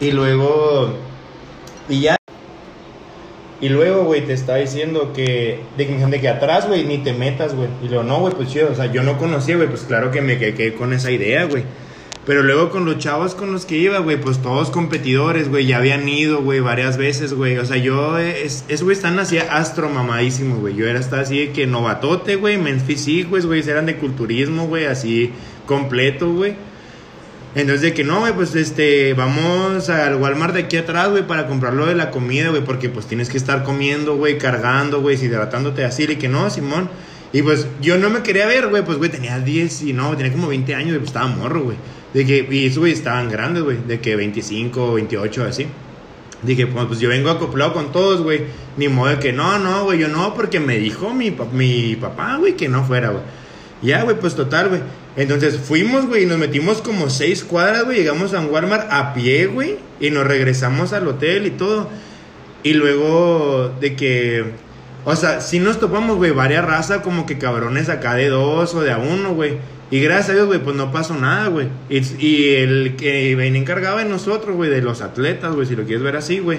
[0.00, 0.94] Y luego,
[1.88, 2.16] y ya.
[3.60, 7.54] Y luego, güey, te está diciendo que, de, de que atrás, güey, ni te metas,
[7.54, 7.68] güey.
[7.82, 8.72] Y luego, no, güey, pues chido.
[8.72, 11.62] O sea, yo no conocía, güey, pues claro que me quedé con esa idea, güey.
[12.26, 15.76] Pero luego con los chavos con los que iba, güey, pues todos competidores, güey, ya
[15.76, 17.58] habían ido, güey, varias veces, güey.
[17.58, 20.74] O sea, yo, es, es güey, están así astro mamadísimos, güey.
[20.74, 24.86] Yo era hasta así de que novatote, güey, physique, güey, güey, eran de culturismo, güey,
[24.86, 25.32] así
[25.66, 26.54] completo, güey.
[27.54, 31.46] Entonces, de que no, güey, pues este, vamos al Walmart de aquí atrás, güey, para
[31.46, 35.22] comprar lo de la comida, güey, porque pues tienes que estar comiendo, güey, cargando, güey,
[35.22, 36.88] hidratándote así, y que no, Simón.
[37.34, 40.32] Y pues yo no me quería ver, güey, pues, güey, tenía 10 y no, tenía
[40.32, 41.76] como 20 años, güey, pues estaba morro, güey.
[42.14, 45.66] De que, y esos, güey, estaban grandes, güey, de que 25, 28, así.
[46.42, 48.42] Dije, pues, pues yo vengo acoplado con todos, güey.
[48.76, 52.56] Ni modo que no, no, güey, yo no, porque me dijo mi, mi papá, güey,
[52.56, 53.22] que no fuera, güey.
[53.82, 54.80] Ya, güey, pues total, güey.
[55.16, 57.98] Entonces fuimos, güey, y nos metimos como seis cuadras, güey.
[57.98, 59.76] Llegamos a un Walmart a pie, güey.
[60.00, 61.88] Y nos regresamos al hotel y todo.
[62.62, 64.44] Y luego de que.
[65.04, 68.80] O sea, sí nos topamos, güey, varias razas como que cabrones acá de dos o
[68.80, 69.58] de a uno, güey.
[69.94, 71.68] Y gracias a Dios, güey, pues no pasó nada, güey.
[71.88, 75.84] Y, y el que venía encargado de nosotros, güey, de los atletas, güey, si lo
[75.84, 76.58] quieres ver así, güey.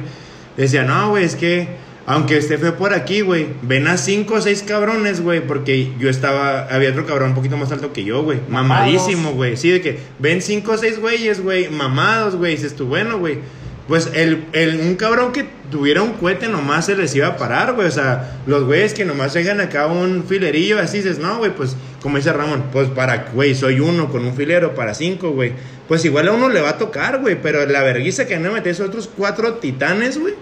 [0.56, 1.68] Decía, no, güey, es que
[2.06, 6.10] aunque este fue por aquí, güey, ven a cinco o seis cabrones, güey, porque yo
[6.10, 9.82] estaba, había otro cabrón un poquito más alto que yo, güey, mamadísimo, güey, sí, de
[9.82, 13.40] que ven cinco o seis güeyes, güey, mamados, güey, dices tú, bueno, güey,
[13.90, 17.74] pues el, el, un cabrón que tuviera un cohete nomás se les iba a parar,
[17.74, 21.54] güey, o sea, los güeyes que nomás dejan acá un filerillo, así dices, no, güey,
[21.54, 21.76] pues,
[22.06, 25.54] como dice Ramón, pues para, güey, soy uno con un filero para cinco, güey,
[25.88, 28.80] pues igual a uno le va a tocar, güey, pero la vergüenza que no metes
[28.80, 30.36] otros cuatro titanes, güey.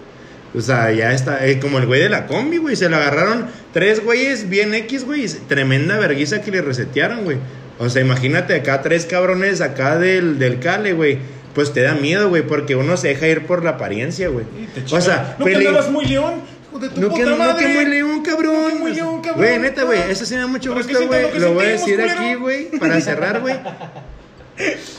[0.54, 2.76] O sea, ya está, eh, como el güey de la combi, güey.
[2.76, 5.26] Se lo agarraron tres güeyes bien X, güey.
[5.48, 7.38] Tremenda verguiza que le resetearon, güey.
[7.80, 11.20] O sea, imagínate acá tres cabrones acá del, del cale, güey.
[11.56, 14.46] Pues te da miedo, güey, porque uno se deja ir por la apariencia, güey.
[14.92, 16.42] O sea, ¿no andabas muy león?
[16.80, 17.66] De tu no que, puta no madre.
[17.66, 18.64] que muy león, cabrón.
[18.64, 19.46] No que muy león, cabrón.
[19.46, 21.24] Güey, neta, güey, eso sí me da mucho que gusto, güey.
[21.24, 23.56] lo que voy a decir aquí, güey, para cerrar, güey.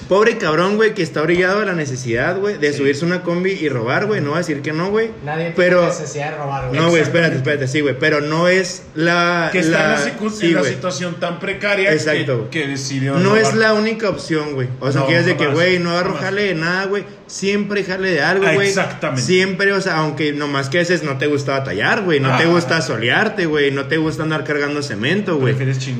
[0.08, 3.68] Pobre cabrón, güey, que está orillado a la necesidad, güey, de subirse una combi y
[3.70, 4.20] robar, güey.
[4.20, 5.10] No voy a decir que no, güey.
[5.24, 6.80] Nadie pero tiene necesidad de robar, güey.
[6.80, 10.18] no, güey, espérate, espérate, sí, güey, pero no es la Que está la, en, la,
[10.18, 10.72] sicu- sí, en la güey.
[10.74, 12.50] situación tan precaria Exacto.
[12.50, 14.68] que, que decidió No es la única opción, güey.
[14.80, 17.04] O sea, No, que es de que, güey, no agarro jale de nada, güey.
[17.26, 18.68] Siempre jale de algo, Ah, güey.
[18.68, 19.22] exactamente.
[19.22, 22.20] Siempre, o sea, aunque nomás que a veces no te gusta batallar, güey.
[22.20, 23.70] No te gusta solearte, güey.
[23.70, 25.54] No te gusta andar cargando cemento, güey.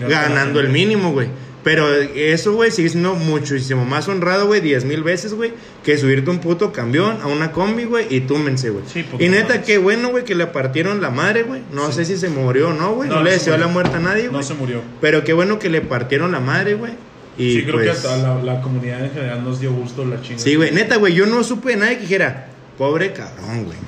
[0.06, 1.28] Ganando el mínimo, güey.
[1.64, 6.30] Pero eso, güey, sigue siendo muchísimo más honrado, güey, diez mil veces, güey, que subirte
[6.30, 8.84] un puto camión a una combi, güey, y túmense, güey.
[8.86, 11.62] Sí, y neta, qué bueno, güey, que le partieron la madre, güey.
[11.72, 13.08] No sé si se murió o no, güey.
[13.08, 14.32] No, No, le no deseó la muerte a nadie, güey.
[14.32, 14.82] No se murió.
[15.00, 16.92] Pero qué bueno que le partieron la madre, güey.
[17.38, 20.20] Y sí, creo pues, que a la, la comunidad en general nos dio gusto la
[20.20, 20.44] chingada.
[20.44, 23.78] Sí, güey, neta, güey, yo no supe de nadie que dijera, pobre cabrón, güey.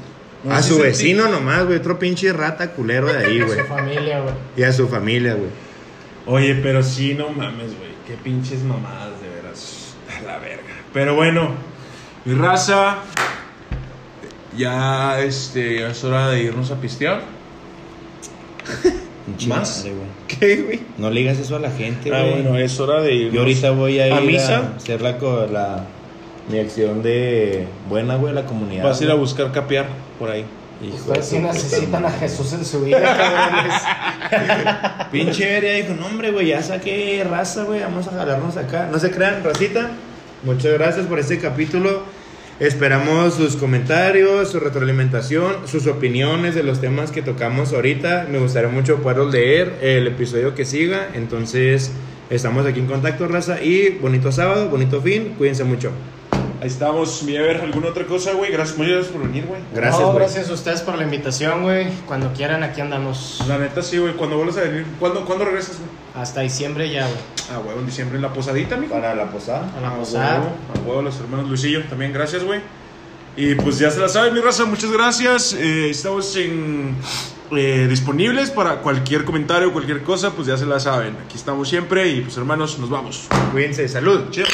[0.44, 3.58] No, a sí su sentí- vecino nomás, güey, otro pinche rata culero de ahí, güey.
[3.58, 4.34] Su familia, güey.
[4.56, 5.50] Y a su familia, güey.
[6.26, 7.90] Oye, pero sí, no mames, güey.
[8.06, 9.94] Qué pinches mamadas, de veras.
[10.18, 10.62] A la verga.
[10.92, 11.50] Pero bueno,
[12.24, 12.98] mi raza.
[14.56, 17.22] Ya, este, ya es hora de irnos a pistear.
[19.48, 19.78] ¿Más?
[19.78, 20.06] Madre, güey.
[20.28, 20.80] ¿Qué, güey?
[20.98, 22.42] No le digas eso a la gente, Ah, güey.
[22.42, 23.34] bueno, es hora de irnos.
[23.34, 25.84] Yo ahorita voy a ir ¿A hacer la, co- la-
[26.50, 28.84] mi acción de buena, güey, a la comunidad.
[28.84, 29.22] Vas a ir a güey.
[29.24, 29.86] buscar capear
[30.18, 30.44] por ahí.
[30.80, 33.82] Ustedes sí necesitan a Jesús en su vida, cabrones.
[35.12, 38.88] Pinche Beria dijo, no, hombre, güey, ya saqué raza, güey, vamos a jalarnos acá.
[38.92, 39.90] No se crean, racita.
[40.42, 42.02] Muchas gracias por este capítulo.
[42.60, 48.26] Esperamos sus comentarios, su retroalimentación, sus opiniones de los temas que tocamos ahorita.
[48.30, 51.08] Me gustaría mucho poderlos leer el episodio que siga.
[51.14, 51.90] Entonces,
[52.30, 53.62] estamos aquí en contacto, raza.
[53.62, 55.34] Y bonito sábado, bonito fin.
[55.36, 55.90] Cuídense mucho.
[56.66, 57.22] Ahí estamos.
[57.22, 58.50] A ver alguna otra cosa, güey.
[58.50, 59.60] Gracias, muchas gracias por venir, güey.
[59.72, 61.86] Gracias, No, gracias a ustedes por la invitación, güey.
[62.06, 63.40] Cuando quieran, aquí andamos.
[63.46, 64.14] La neta, sí, güey.
[64.14, 64.84] Cuando vuelvas a venir.
[64.98, 65.88] ¿Cuándo, ¿cuándo regresas, güey?
[66.20, 67.18] Hasta diciembre ya, güey.
[67.52, 68.94] Ah, güey, en diciembre en la posadita, mijo.
[68.94, 69.70] Para la posada.
[69.78, 70.40] A la A posada.
[70.40, 72.60] huevo, a huevo, los hermanos Luisillo, también gracias, güey.
[73.36, 75.52] Y pues ya se la saben, mi raza, muchas gracias.
[75.52, 76.96] Eh, estamos en,
[77.56, 81.16] eh, disponibles para cualquier comentario, cualquier cosa, pues ya se la saben.
[81.26, 83.28] Aquí estamos siempre y pues hermanos, nos vamos.
[83.52, 84.30] Cuídense, salud.
[84.30, 84.50] Cheers.